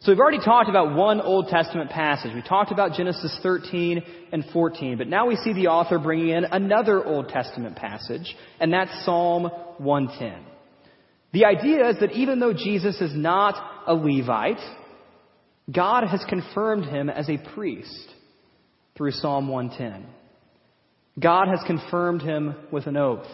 So 0.00 0.12
we've 0.12 0.20
already 0.20 0.44
talked 0.44 0.68
about 0.68 0.94
one 0.94 1.20
Old 1.20 1.48
Testament 1.48 1.90
passage. 1.90 2.32
We 2.34 2.42
talked 2.42 2.70
about 2.70 2.92
Genesis 2.92 3.38
13 3.42 4.02
and 4.32 4.44
14, 4.52 4.98
but 4.98 5.08
now 5.08 5.26
we 5.26 5.36
see 5.36 5.54
the 5.54 5.68
author 5.68 5.98
bringing 5.98 6.28
in 6.28 6.44
another 6.44 7.02
Old 7.02 7.30
Testament 7.30 7.76
passage, 7.76 8.36
and 8.60 8.72
that's 8.72 9.04
Psalm 9.04 9.44
110. 9.78 10.44
The 11.32 11.46
idea 11.46 11.88
is 11.88 11.96
that 12.00 12.12
even 12.12 12.38
though 12.38 12.52
Jesus 12.52 13.00
is 13.00 13.12
not 13.14 13.54
a 13.86 13.94
Levite, 13.94 14.60
God 15.72 16.06
has 16.06 16.22
confirmed 16.28 16.84
him 16.84 17.08
as 17.08 17.30
a 17.30 17.38
priest 17.54 18.14
through 18.96 19.12
Psalm 19.12 19.48
110. 19.48 20.06
God 21.18 21.48
has 21.48 21.60
confirmed 21.66 22.22
him 22.22 22.54
with 22.72 22.86
an 22.86 22.96
oath. 22.96 23.26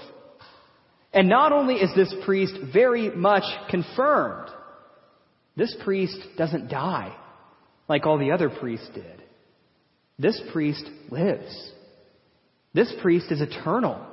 And 1.12 1.29
not 1.29 1.53
only 1.53 1.75
is 1.77 1.90
this 1.94 2.14
priest 2.25 2.55
very 2.73 3.11
much 3.11 3.44
confirmed, 3.70 4.49
this 5.57 5.77
priest 5.83 6.18
doesn't 6.37 6.68
die 6.68 7.14
like 7.88 8.07
all 8.07 8.18
the 8.18 8.31
other 8.31 8.49
priests 8.49 8.88
did. 8.94 9.23
This 10.18 10.40
priest 10.53 10.85
lives. 11.11 11.73
This 12.73 12.92
priest 13.01 13.33
is 13.33 13.40
eternal. 13.40 14.07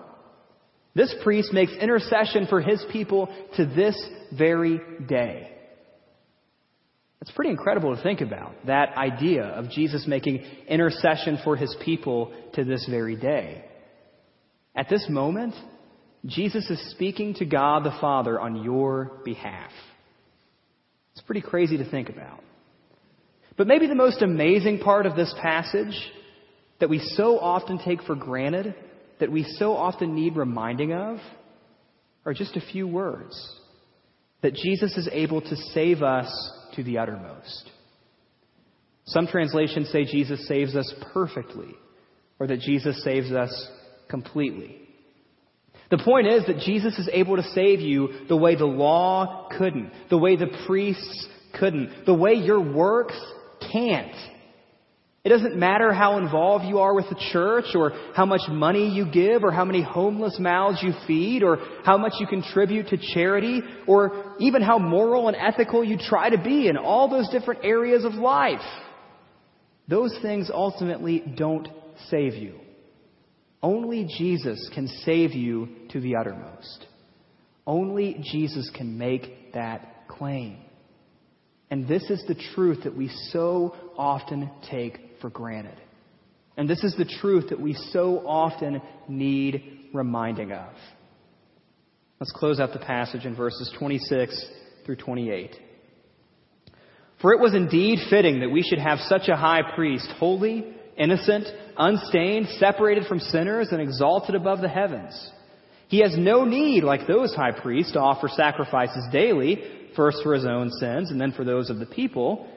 This 0.95 1.13
priest 1.23 1.53
makes 1.53 1.73
intercession 1.73 2.47
for 2.47 2.59
his 2.59 2.83
people 2.91 3.27
to 3.55 3.65
this 3.65 3.95
very 4.35 4.79
day. 5.07 5.56
It's 7.27 7.35
pretty 7.35 7.51
incredible 7.51 7.93
to 7.93 8.01
think 8.01 8.21
about 8.21 8.53
that 8.67 8.95
idea 8.95 9.43
of 9.43 9.69
Jesus 9.69 10.07
making 10.07 10.45
intercession 10.69 11.37
for 11.43 11.57
his 11.57 11.75
people 11.83 12.31
to 12.53 12.63
this 12.63 12.87
very 12.89 13.17
day. 13.17 13.65
At 14.73 14.87
this 14.87 15.05
moment, 15.09 15.53
Jesus 16.25 16.69
is 16.69 16.91
speaking 16.91 17.33
to 17.35 17.45
God 17.45 17.83
the 17.83 17.97
Father 17.99 18.39
on 18.39 18.63
your 18.63 19.19
behalf. 19.25 19.71
It's 21.11 21.21
pretty 21.21 21.41
crazy 21.41 21.77
to 21.79 21.91
think 21.91 22.07
about. 22.07 22.41
But 23.57 23.67
maybe 23.67 23.87
the 23.87 23.95
most 23.95 24.21
amazing 24.21 24.79
part 24.79 25.05
of 25.05 25.17
this 25.17 25.35
passage 25.41 25.99
that 26.79 26.89
we 26.89 26.99
so 26.99 27.37
often 27.39 27.77
take 27.77 28.03
for 28.03 28.15
granted, 28.15 28.73
that 29.19 29.33
we 29.33 29.43
so 29.43 29.73
often 29.75 30.15
need 30.15 30.37
reminding 30.37 30.93
of, 30.93 31.17
are 32.25 32.33
just 32.33 32.55
a 32.55 32.61
few 32.71 32.87
words. 32.87 33.35
That 34.43 34.53
Jesus 34.53 34.95
is 34.95 35.09
able 35.11 35.41
to 35.41 35.55
save 35.73 36.01
us 36.03 36.31
to 36.77 36.83
the 36.83 36.97
uttermost. 36.97 37.69
Some 39.05 39.27
translations 39.27 39.89
say 39.89 40.05
Jesus 40.05 40.47
saves 40.47 40.75
us 40.75 40.93
perfectly, 41.13 41.75
or 42.39 42.47
that 42.47 42.61
Jesus 42.61 43.03
saves 43.03 43.31
us 43.31 43.69
completely. 44.09 44.77
The 45.89 45.97
point 45.97 46.27
is 46.27 46.45
that 46.47 46.59
Jesus 46.59 46.97
is 46.99 47.09
able 47.11 47.37
to 47.37 47.43
save 47.53 47.79
you 47.79 48.25
the 48.27 48.35
way 48.35 48.55
the 48.55 48.65
law 48.65 49.49
couldn't, 49.57 49.91
the 50.09 50.17
way 50.17 50.35
the 50.35 50.55
priests 50.65 51.27
couldn't, 51.57 52.05
the 52.05 52.13
way 52.13 52.33
your 52.33 52.59
works 52.59 53.19
can't. 53.71 54.15
It 55.27 55.29
doesn't 55.29 55.57
matter 55.57 55.91
how 55.91 56.19
involved 56.19 56.63
you 56.63 56.79
are 56.79 56.93
with 56.93 57.09
the 57.09 57.21
church 57.33 57.75
or 57.75 57.91
how 58.15 58.25
much 58.25 58.47
money 58.47 58.87
you 58.87 59.11
give 59.11 59.43
or 59.43 59.51
how 59.51 59.65
many 59.65 59.81
homeless 59.81 60.39
mouths 60.39 60.79
you 60.81 60.93
feed 61.05 61.43
or 61.43 61.57
how 61.83 61.97
much 61.97 62.13
you 62.17 62.27
contribute 62.27 62.87
to 62.87 62.97
charity 63.13 63.61
or 63.87 64.35
even 64.39 64.61
how 64.61 64.79
moral 64.79 65.27
and 65.27 65.35
ethical 65.35 65.83
you 65.83 65.97
try 65.97 66.29
to 66.29 66.41
be 66.41 66.69
in 66.69 66.77
all 66.77 67.09
those 67.09 67.27
different 67.27 67.65
areas 67.65 68.05
of 68.05 68.13
life. 68.13 68.63
Those 69.89 70.17
things 70.21 70.49
ultimately 70.49 71.21
don't 71.35 71.67
save 72.09 72.35
you. 72.35 72.61
Only 73.61 74.05
Jesus 74.17 74.69
can 74.73 74.87
save 75.03 75.33
you 75.33 75.67
to 75.89 75.99
the 75.99 76.15
uttermost. 76.15 76.85
Only 77.65 78.17
Jesus 78.31 78.71
can 78.73 78.97
make 78.97 79.51
that 79.55 80.07
claim. 80.07 80.59
And 81.69 81.85
this 81.85 82.09
is 82.09 82.23
the 82.29 82.41
truth 82.55 82.85
that 82.85 82.95
we 82.95 83.09
so 83.33 83.75
often 83.97 84.49
take 84.71 85.01
for 85.21 85.29
granted. 85.29 85.79
And 86.55 86.69
this 86.69 86.83
is 86.83 86.95
the 86.95 87.05
truth 87.05 87.49
that 87.49 87.61
we 87.61 87.73
so 87.91 88.27
often 88.27 88.81
need 89.07 89.89
reminding 89.93 90.51
of. 90.51 90.73
Let's 92.19 92.31
close 92.31 92.59
out 92.59 92.73
the 92.73 92.79
passage 92.79 93.25
in 93.25 93.35
verses 93.35 93.71
26 93.77 94.45
through 94.85 94.95
28. 94.95 95.55
For 97.21 97.33
it 97.33 97.39
was 97.39 97.53
indeed 97.53 97.99
fitting 98.09 98.39
that 98.39 98.49
we 98.49 98.63
should 98.63 98.79
have 98.79 98.99
such 98.99 99.27
a 99.27 99.35
high 99.35 99.61
priest, 99.75 100.07
holy, 100.17 100.73
innocent, 100.97 101.47
unstained, 101.77 102.47
separated 102.57 103.05
from 103.05 103.19
sinners, 103.19 103.69
and 103.71 103.81
exalted 103.81 104.35
above 104.35 104.61
the 104.61 104.69
heavens. 104.69 105.31
He 105.89 105.99
has 105.99 106.15
no 106.17 106.43
need, 106.43 106.83
like 106.83 107.07
those 107.07 107.33
high 107.33 107.51
priests, 107.51 107.93
to 107.93 107.99
offer 107.99 108.27
sacrifices 108.27 109.07
daily, 109.11 109.63
first 109.97 110.21
for 110.23 110.33
his 110.33 110.45
own 110.45 110.69
sins 110.79 111.11
and 111.11 111.19
then 111.19 111.33
for 111.33 111.43
those 111.43 111.69
of 111.69 111.79
the 111.79 111.85
people 111.85 112.47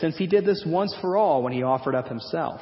since 0.00 0.16
he 0.16 0.26
did 0.26 0.44
this 0.44 0.64
once 0.66 0.94
for 1.00 1.16
all 1.16 1.42
when 1.42 1.52
he 1.52 1.62
offered 1.62 1.94
up 1.94 2.08
himself. 2.08 2.60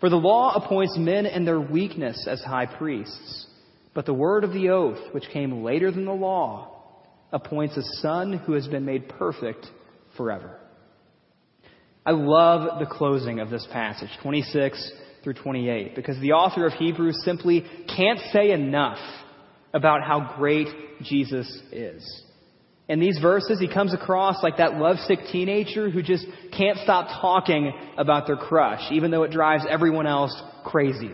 For 0.00 0.08
the 0.08 0.16
law 0.16 0.54
appoints 0.54 0.96
men 0.98 1.26
in 1.26 1.44
their 1.44 1.60
weakness 1.60 2.26
as 2.28 2.42
high 2.42 2.66
priests, 2.66 3.46
but 3.94 4.06
the 4.06 4.14
word 4.14 4.44
of 4.44 4.52
the 4.52 4.70
oath, 4.70 4.98
which 5.12 5.28
came 5.32 5.62
later 5.62 5.90
than 5.90 6.04
the 6.04 6.12
law, 6.12 6.72
appoints 7.32 7.76
a 7.76 7.82
son 8.00 8.32
who 8.32 8.52
has 8.54 8.66
been 8.66 8.84
made 8.84 9.08
perfect 9.08 9.66
forever. 10.16 10.58
I 12.04 12.10
love 12.10 12.80
the 12.80 12.86
closing 12.86 13.38
of 13.38 13.48
this 13.48 13.66
passage, 13.72 14.10
26 14.22 14.92
through 15.22 15.34
28, 15.34 15.94
because 15.94 16.18
the 16.18 16.32
author 16.32 16.66
of 16.66 16.72
Hebrews 16.72 17.22
simply 17.24 17.64
can't 17.96 18.18
say 18.32 18.50
enough 18.50 18.98
about 19.72 20.02
how 20.02 20.34
great 20.36 20.68
Jesus 21.02 21.46
is. 21.70 22.24
In 22.92 23.00
these 23.00 23.18
verses, 23.20 23.58
he 23.58 23.68
comes 23.68 23.94
across 23.94 24.42
like 24.42 24.58
that 24.58 24.74
lovesick 24.74 25.20
teenager 25.32 25.88
who 25.88 26.02
just 26.02 26.26
can't 26.54 26.76
stop 26.80 27.08
talking 27.22 27.72
about 27.96 28.26
their 28.26 28.36
crush, 28.36 28.82
even 28.90 29.10
though 29.10 29.22
it 29.22 29.30
drives 29.30 29.64
everyone 29.66 30.06
else 30.06 30.38
crazy. 30.62 31.10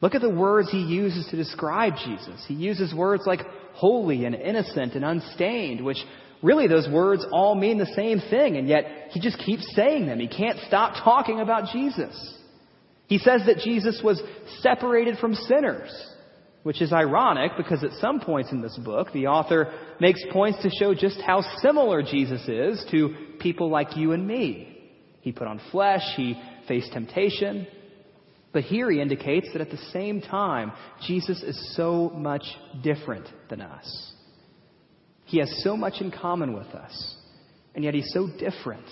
Look 0.00 0.14
at 0.14 0.20
the 0.20 0.30
words 0.30 0.70
he 0.70 0.78
uses 0.78 1.26
to 1.32 1.36
describe 1.36 1.94
Jesus. 2.04 2.44
He 2.46 2.54
uses 2.54 2.94
words 2.94 3.24
like 3.26 3.40
holy 3.72 4.26
and 4.26 4.36
innocent 4.36 4.94
and 4.94 5.04
unstained, 5.04 5.84
which 5.84 5.98
really 6.40 6.68
those 6.68 6.88
words 6.88 7.26
all 7.32 7.56
mean 7.56 7.78
the 7.78 7.92
same 7.96 8.20
thing, 8.20 8.56
and 8.56 8.68
yet 8.68 9.08
he 9.10 9.18
just 9.18 9.40
keeps 9.40 9.68
saying 9.74 10.06
them. 10.06 10.20
He 10.20 10.28
can't 10.28 10.60
stop 10.68 11.02
talking 11.02 11.40
about 11.40 11.72
Jesus. 11.72 12.14
He 13.08 13.18
says 13.18 13.42
that 13.46 13.58
Jesus 13.58 14.00
was 14.04 14.22
separated 14.60 15.18
from 15.18 15.34
sinners 15.34 15.90
which 16.66 16.82
is 16.82 16.92
ironic 16.92 17.52
because 17.56 17.84
at 17.84 17.92
some 18.00 18.18
points 18.18 18.50
in 18.50 18.60
this 18.60 18.76
book, 18.78 19.12
the 19.12 19.28
author 19.28 19.72
makes 20.00 20.20
points 20.32 20.60
to 20.64 20.68
show 20.68 20.92
just 20.94 21.20
how 21.20 21.40
similar 21.62 22.02
Jesus 22.02 22.42
is 22.48 22.84
to 22.90 23.14
people 23.38 23.70
like 23.70 23.96
you 23.96 24.10
and 24.10 24.26
me. 24.26 24.76
He 25.20 25.30
put 25.30 25.46
on 25.46 25.60
flesh, 25.70 26.02
he 26.16 26.34
faced 26.66 26.92
temptation. 26.92 27.68
But 28.52 28.64
here 28.64 28.90
he 28.90 29.00
indicates 29.00 29.46
that 29.52 29.62
at 29.62 29.70
the 29.70 29.76
same 29.92 30.20
time, 30.20 30.72
Jesus 31.06 31.40
is 31.40 31.76
so 31.76 32.10
much 32.12 32.42
different 32.82 33.28
than 33.48 33.60
us. 33.60 34.12
He 35.26 35.38
has 35.38 35.62
so 35.62 35.76
much 35.76 36.00
in 36.00 36.10
common 36.10 36.52
with 36.52 36.74
us, 36.74 37.16
and 37.76 37.84
yet 37.84 37.94
he's 37.94 38.10
so 38.12 38.26
different. 38.40 38.86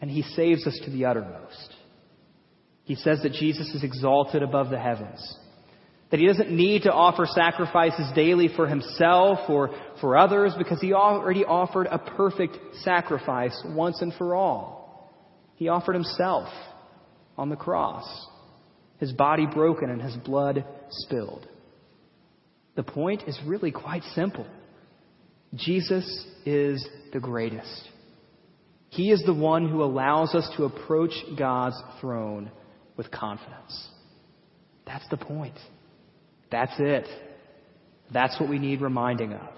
And 0.00 0.08
he 0.08 0.22
saves 0.22 0.64
us 0.68 0.80
to 0.84 0.90
the 0.92 1.06
uttermost. 1.06 1.74
He 2.84 2.94
says 2.94 3.22
that 3.24 3.32
Jesus 3.32 3.74
is 3.74 3.82
exalted 3.82 4.44
above 4.44 4.70
the 4.70 4.78
heavens 4.78 5.36
that 6.10 6.18
he 6.18 6.26
doesn't 6.26 6.50
need 6.50 6.82
to 6.82 6.92
offer 6.92 7.24
sacrifices 7.26 8.10
daily 8.14 8.48
for 8.48 8.66
himself 8.66 9.48
or 9.48 9.70
for 10.00 10.16
others 10.16 10.52
because 10.58 10.80
he 10.80 10.92
already 10.92 11.44
offered 11.44 11.86
a 11.86 11.98
perfect 11.98 12.56
sacrifice 12.82 13.60
once 13.66 14.02
and 14.02 14.12
for 14.14 14.34
all. 14.34 15.12
He 15.54 15.68
offered 15.68 15.94
himself 15.94 16.48
on 17.38 17.48
the 17.48 17.56
cross, 17.56 18.26
his 18.98 19.12
body 19.12 19.46
broken 19.46 19.88
and 19.88 20.02
his 20.02 20.16
blood 20.16 20.64
spilled. 20.90 21.46
The 22.74 22.82
point 22.82 23.24
is 23.26 23.38
really 23.46 23.70
quite 23.70 24.02
simple. 24.14 24.46
Jesus 25.54 26.26
is 26.44 26.86
the 27.12 27.20
greatest. 27.20 27.88
He 28.88 29.10
is 29.10 29.22
the 29.24 29.34
one 29.34 29.68
who 29.68 29.82
allows 29.84 30.34
us 30.34 30.48
to 30.56 30.64
approach 30.64 31.12
God's 31.38 31.80
throne 32.00 32.50
with 32.96 33.10
confidence. 33.10 33.88
That's 34.86 35.08
the 35.08 35.16
point. 35.16 35.58
That's 36.50 36.72
it. 36.78 37.06
That's 38.12 38.38
what 38.40 38.48
we 38.48 38.58
need 38.58 38.80
reminding 38.80 39.32
of. 39.32 39.54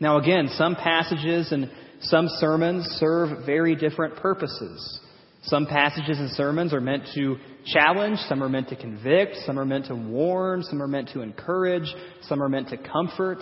Now, 0.00 0.18
again, 0.18 0.48
some 0.54 0.74
passages 0.74 1.52
and 1.52 1.70
some 2.00 2.26
sermons 2.28 2.84
serve 2.98 3.46
very 3.46 3.76
different 3.76 4.16
purposes. 4.16 5.00
Some 5.44 5.66
passages 5.66 6.18
and 6.18 6.30
sermons 6.30 6.72
are 6.72 6.80
meant 6.80 7.04
to 7.14 7.36
challenge, 7.66 8.18
some 8.28 8.42
are 8.42 8.48
meant 8.48 8.68
to 8.68 8.76
convict, 8.76 9.36
some 9.44 9.58
are 9.58 9.64
meant 9.64 9.86
to 9.86 9.94
warn, 9.94 10.62
some 10.62 10.82
are 10.82 10.88
meant 10.88 11.10
to 11.10 11.20
encourage, 11.20 11.92
some 12.22 12.42
are 12.42 12.48
meant 12.48 12.68
to 12.70 12.76
comfort. 12.76 13.38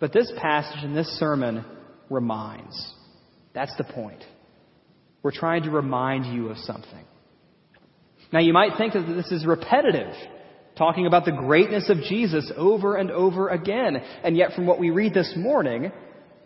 But 0.00 0.12
this 0.12 0.30
passage 0.40 0.84
and 0.84 0.96
this 0.96 1.08
sermon 1.18 1.64
reminds. 2.08 2.94
That's 3.54 3.74
the 3.76 3.84
point. 3.84 4.22
We're 5.22 5.32
trying 5.32 5.64
to 5.64 5.70
remind 5.70 6.26
you 6.34 6.48
of 6.48 6.58
something. 6.58 7.04
Now, 8.32 8.40
you 8.40 8.52
might 8.52 8.76
think 8.78 8.92
that 8.92 9.06
this 9.06 9.32
is 9.32 9.46
repetitive 9.46 10.14
talking 10.78 11.06
about 11.06 11.24
the 11.24 11.32
greatness 11.32 11.90
of 11.90 11.98
Jesus 11.98 12.50
over 12.56 12.96
and 12.96 13.10
over 13.10 13.48
again. 13.48 13.96
And 13.96 14.36
yet, 14.36 14.52
from 14.52 14.66
what 14.66 14.78
we 14.78 14.90
read 14.90 15.12
this 15.12 15.34
morning, 15.36 15.92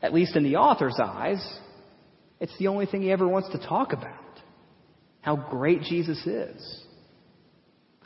at 0.02 0.14
least 0.14 0.34
in 0.34 0.42
the 0.42 0.56
author's 0.56 0.98
eyes, 1.02 1.46
it's 2.40 2.56
the 2.58 2.68
only 2.68 2.86
thing 2.86 3.02
he 3.02 3.12
ever 3.12 3.28
wants 3.28 3.50
to 3.50 3.58
talk 3.58 3.92
about 3.92 4.16
how 5.20 5.36
great 5.36 5.82
Jesus 5.82 6.18
is. 6.26 6.84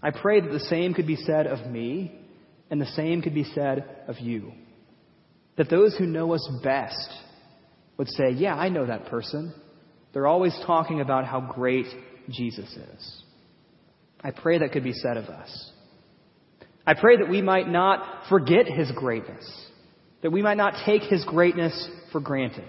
I 0.02 0.10
pray 0.10 0.40
that 0.40 0.52
the 0.52 0.60
same 0.60 0.92
could 0.92 1.06
be 1.06 1.16
said 1.16 1.46
of 1.46 1.66
me, 1.66 2.20
and 2.70 2.80
the 2.80 2.86
same 2.86 3.22
could 3.22 3.34
be 3.34 3.44
said 3.44 3.86
of 4.06 4.18
you. 4.18 4.52
That 5.56 5.70
those 5.70 5.96
who 5.96 6.06
know 6.06 6.34
us 6.34 6.46
best 6.62 7.08
would 7.96 8.08
say, 8.08 8.32
Yeah, 8.32 8.54
I 8.54 8.68
know 8.68 8.86
that 8.86 9.06
person. 9.06 9.54
They're 10.12 10.26
always 10.26 10.56
talking 10.66 11.00
about 11.00 11.24
how 11.24 11.40
great 11.40 11.86
Jesus 12.30 12.70
is. 12.70 13.22
I 14.20 14.30
pray 14.30 14.58
that 14.58 14.72
could 14.72 14.84
be 14.84 14.92
said 14.92 15.16
of 15.16 15.26
us. 15.26 15.70
I 16.86 16.94
pray 16.94 17.16
that 17.16 17.28
we 17.28 17.42
might 17.42 17.68
not 17.68 18.28
forget 18.28 18.66
His 18.66 18.90
greatness, 18.92 19.44
that 20.22 20.30
we 20.30 20.42
might 20.42 20.56
not 20.56 20.84
take 20.86 21.02
His 21.02 21.24
greatness 21.24 21.88
for 22.12 22.20
granted. 22.20 22.64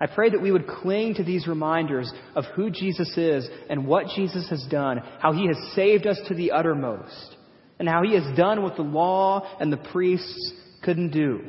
I 0.00 0.06
pray 0.08 0.30
that 0.30 0.42
we 0.42 0.50
would 0.50 0.66
cling 0.66 1.14
to 1.14 1.24
these 1.24 1.46
reminders 1.46 2.12
of 2.34 2.44
who 2.56 2.70
Jesus 2.70 3.16
is 3.16 3.48
and 3.70 3.86
what 3.86 4.08
Jesus 4.16 4.48
has 4.50 4.66
done, 4.68 4.98
how 5.20 5.32
He 5.32 5.46
has 5.46 5.56
saved 5.74 6.06
us 6.06 6.20
to 6.28 6.34
the 6.34 6.50
uttermost, 6.50 7.36
and 7.78 7.88
how 7.88 8.02
He 8.02 8.14
has 8.14 8.36
done 8.36 8.62
what 8.62 8.76
the 8.76 8.82
law 8.82 9.48
and 9.60 9.72
the 9.72 9.76
priests 9.92 10.52
couldn't 10.82 11.12
do. 11.12 11.42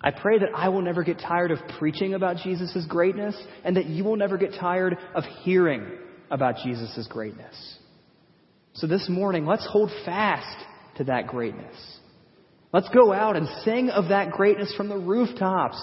I 0.00 0.10
pray 0.10 0.38
that 0.38 0.50
I 0.54 0.68
will 0.68 0.82
never 0.82 1.04
get 1.04 1.18
tired 1.18 1.50
of 1.50 1.58
preaching 1.78 2.14
about 2.14 2.38
Jesus' 2.38 2.86
greatness 2.88 3.36
and 3.64 3.76
that 3.76 3.86
you 3.86 4.02
will 4.02 4.16
never 4.16 4.36
get 4.36 4.54
tired 4.58 4.96
of 5.14 5.24
hearing 5.42 5.86
about 6.30 6.56
Jesus' 6.64 7.06
greatness. 7.08 7.78
So 8.74 8.86
this 8.86 9.08
morning, 9.08 9.44
let's 9.44 9.66
hold 9.70 9.90
fast 10.04 10.64
to 10.96 11.04
that 11.04 11.26
greatness. 11.26 11.76
Let's 12.72 12.88
go 12.88 13.12
out 13.12 13.36
and 13.36 13.46
sing 13.64 13.90
of 13.90 14.08
that 14.08 14.30
greatness 14.30 14.72
from 14.76 14.88
the 14.88 14.96
rooftops. 14.96 15.78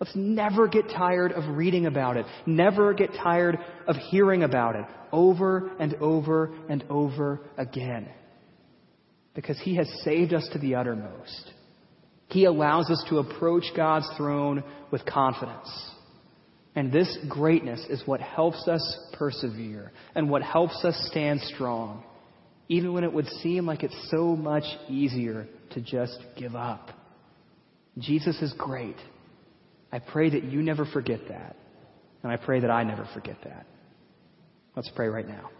Let's 0.00 0.14
never 0.14 0.68
get 0.68 0.88
tired 0.90 1.32
of 1.32 1.56
reading 1.56 1.86
about 1.86 2.16
it, 2.16 2.26
never 2.46 2.94
get 2.94 3.14
tired 3.14 3.58
of 3.86 3.96
hearing 4.10 4.42
about 4.42 4.76
it 4.76 4.84
over 5.12 5.70
and 5.78 5.94
over 5.96 6.54
and 6.68 6.84
over 6.90 7.40
again. 7.56 8.08
Because 9.34 9.58
He 9.60 9.76
has 9.76 9.88
saved 10.04 10.34
us 10.34 10.48
to 10.52 10.58
the 10.58 10.74
uttermost. 10.74 11.52
He 12.28 12.44
allows 12.44 12.90
us 12.90 13.04
to 13.08 13.18
approach 13.18 13.64
God's 13.74 14.08
throne 14.16 14.62
with 14.90 15.04
confidence. 15.06 15.68
And 16.78 16.92
this 16.92 17.18
greatness 17.28 17.84
is 17.90 18.00
what 18.06 18.20
helps 18.20 18.68
us 18.68 18.98
persevere 19.14 19.90
and 20.14 20.30
what 20.30 20.44
helps 20.44 20.84
us 20.84 20.96
stand 21.10 21.40
strong, 21.40 22.04
even 22.68 22.92
when 22.92 23.02
it 23.02 23.12
would 23.12 23.26
seem 23.42 23.66
like 23.66 23.82
it's 23.82 24.08
so 24.12 24.36
much 24.36 24.62
easier 24.88 25.48
to 25.70 25.80
just 25.80 26.16
give 26.36 26.54
up. 26.54 26.90
Jesus 27.98 28.40
is 28.40 28.54
great. 28.56 28.94
I 29.90 29.98
pray 29.98 30.30
that 30.30 30.44
you 30.44 30.62
never 30.62 30.86
forget 30.86 31.18
that. 31.30 31.56
And 32.22 32.30
I 32.30 32.36
pray 32.36 32.60
that 32.60 32.70
I 32.70 32.84
never 32.84 33.08
forget 33.12 33.38
that. 33.42 33.66
Let's 34.76 34.92
pray 34.94 35.08
right 35.08 35.26
now. 35.26 35.50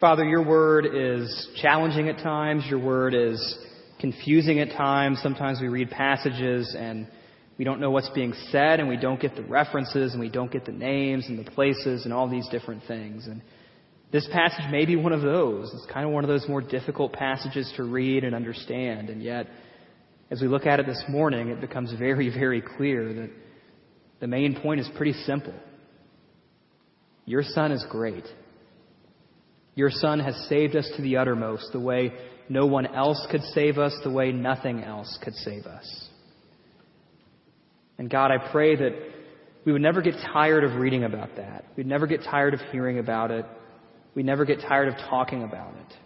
Father, 0.00 0.24
your 0.24 0.44
word 0.44 0.86
is 0.92 1.48
challenging 1.62 2.08
at 2.08 2.18
times. 2.18 2.64
Your 2.68 2.80
word 2.80 3.14
is 3.14 3.58
confusing 3.98 4.60
at 4.60 4.70
times. 4.76 5.20
Sometimes 5.22 5.60
we 5.60 5.68
read 5.68 5.90
passages 5.90 6.74
and 6.78 7.06
we 7.58 7.64
don't 7.64 7.80
know 7.80 7.90
what's 7.90 8.10
being 8.10 8.32
said 8.50 8.80
and 8.80 8.88
we 8.88 8.96
don't 8.96 9.20
get 9.20 9.34
the 9.34 9.42
references 9.42 10.12
and 10.12 10.20
we 10.20 10.28
don't 10.28 10.50
get 10.50 10.64
the 10.64 10.72
names 10.72 11.26
and 11.28 11.38
the 11.38 11.50
places 11.50 12.04
and 12.04 12.12
all 12.12 12.28
these 12.28 12.48
different 12.48 12.82
things. 12.86 13.26
And 13.26 13.42
this 14.12 14.26
passage 14.32 14.64
may 14.70 14.86
be 14.86 14.96
one 14.96 15.12
of 15.12 15.22
those. 15.22 15.72
It's 15.74 15.92
kind 15.92 16.06
of 16.06 16.12
one 16.12 16.24
of 16.24 16.28
those 16.28 16.48
more 16.48 16.62
difficult 16.62 17.12
passages 17.12 17.72
to 17.76 17.82
read 17.82 18.24
and 18.24 18.34
understand. 18.34 19.10
And 19.10 19.22
yet, 19.22 19.48
as 20.30 20.40
we 20.40 20.48
look 20.48 20.66
at 20.66 20.80
it 20.80 20.86
this 20.86 21.02
morning, 21.08 21.48
it 21.48 21.60
becomes 21.60 21.92
very, 21.98 22.30
very 22.30 22.62
clear 22.62 23.12
that 23.12 23.30
the 24.20 24.26
main 24.26 24.60
point 24.60 24.80
is 24.80 24.88
pretty 24.96 25.12
simple. 25.24 25.54
Your 27.24 27.42
Son 27.42 27.72
is 27.72 27.84
great. 27.90 28.24
Your 29.74 29.90
Son 29.90 30.20
has 30.20 30.34
saved 30.48 30.76
us 30.76 30.90
to 30.96 31.02
the 31.02 31.18
uttermost, 31.18 31.72
the 31.72 31.80
way 31.80 32.12
no 32.48 32.66
one 32.66 32.86
else 32.86 33.26
could 33.30 33.42
save 33.54 33.78
us 33.78 33.94
the 34.02 34.10
way 34.10 34.32
nothing 34.32 34.82
else 34.82 35.18
could 35.22 35.34
save 35.34 35.66
us. 35.66 36.08
And 37.98 38.08
God, 38.08 38.30
I 38.30 38.50
pray 38.50 38.76
that 38.76 38.92
we 39.64 39.72
would 39.72 39.82
never 39.82 40.00
get 40.00 40.14
tired 40.32 40.64
of 40.64 40.76
reading 40.76 41.04
about 41.04 41.36
that. 41.36 41.64
We'd 41.76 41.86
never 41.86 42.06
get 42.06 42.22
tired 42.22 42.54
of 42.54 42.60
hearing 42.72 42.98
about 42.98 43.30
it. 43.30 43.44
We'd 44.14 44.26
never 44.26 44.44
get 44.44 44.60
tired 44.60 44.88
of 44.88 44.94
talking 45.10 45.42
about 45.42 45.74
it. 45.74 45.96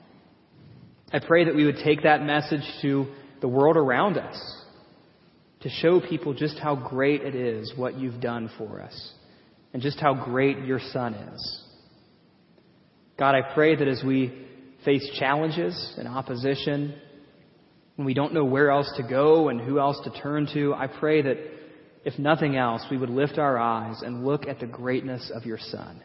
I 1.13 1.21
pray 1.25 1.45
that 1.45 1.55
we 1.55 1.65
would 1.65 1.79
take 1.85 2.03
that 2.05 2.23
message 2.23 2.65
to 2.81 3.07
the 3.41 3.49
world 3.49 3.77
around 3.77 4.17
us, 4.17 4.37
to 5.61 5.69
show 5.69 6.01
people 6.01 6.33
just 6.33 6.59
how 6.59 6.75
great 6.75 7.23
it 7.23 7.35
is 7.35 7.73
what 7.77 7.99
you've 7.99 8.21
done 8.21 8.51
for 8.57 8.81
us 8.81 9.13
and 9.73 9.83
just 9.83 10.01
how 10.01 10.15
great 10.15 10.65
your 10.65 10.81
Son 10.93 11.15
is. 11.15 11.63
God, 13.19 13.35
I 13.35 13.55
pray 13.55 13.77
that 13.77 13.87
as 13.87 14.03
we 14.05 14.42
face 14.85 15.09
challenges 15.19 15.95
and 15.99 16.09
opposition, 16.09 16.95
when 17.97 18.07
we 18.07 18.15
don't 18.15 18.33
know 18.33 18.45
where 18.45 18.71
else 18.71 18.93
to 18.97 19.03
go 19.03 19.49
and 19.49 19.61
who 19.61 19.79
else 19.79 20.01
to 20.05 20.23
turn 20.23 20.49
to, 20.55 20.75
I 20.75 20.87
pray 20.87 21.23
that 21.23 21.37
if 22.05 22.19
nothing 22.19 22.57
else, 22.57 22.83
we 22.91 22.97
would 22.97 23.11
lift 23.11 23.39
our 23.39 23.59
eyes 23.59 24.03
and 24.03 24.25
look 24.25 24.47
at 24.47 24.59
the 24.59 24.67
greatness 24.67 25.31
of 25.35 25.45
your 25.45 25.59
Son. 25.59 26.03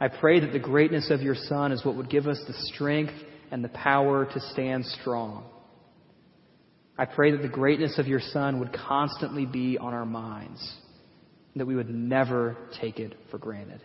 I 0.00 0.08
pray 0.08 0.40
that 0.40 0.52
the 0.52 0.58
greatness 0.58 1.10
of 1.10 1.22
your 1.22 1.34
Son 1.34 1.72
is 1.72 1.84
what 1.84 1.96
would 1.96 2.10
give 2.10 2.26
us 2.26 2.40
the 2.46 2.54
strength 2.74 3.14
and 3.50 3.64
the 3.64 3.68
power 3.70 4.26
to 4.26 4.40
stand 4.52 4.84
strong. 5.00 5.44
I 6.98 7.04
pray 7.04 7.30
that 7.30 7.42
the 7.42 7.48
greatness 7.48 7.98
of 7.98 8.06
your 8.06 8.20
Son 8.20 8.58
would 8.58 8.72
constantly 8.72 9.46
be 9.46 9.78
on 9.78 9.94
our 9.94 10.04
minds, 10.04 10.76
that 11.56 11.66
we 11.66 11.76
would 11.76 11.90
never 11.90 12.56
take 12.80 12.98
it 12.98 13.14
for 13.30 13.38
granted. 13.38 13.80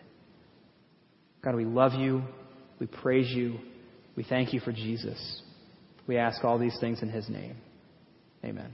God, 1.43 1.55
we 1.55 1.65
love 1.65 1.93
you. 1.93 2.23
We 2.79 2.87
praise 2.87 3.29
you. 3.29 3.57
We 4.15 4.23
thank 4.23 4.53
you 4.53 4.59
for 4.59 4.71
Jesus. 4.71 5.41
We 6.07 6.17
ask 6.17 6.43
all 6.43 6.59
these 6.59 6.77
things 6.79 7.01
in 7.01 7.09
his 7.09 7.29
name. 7.29 7.55
Amen. 8.43 8.73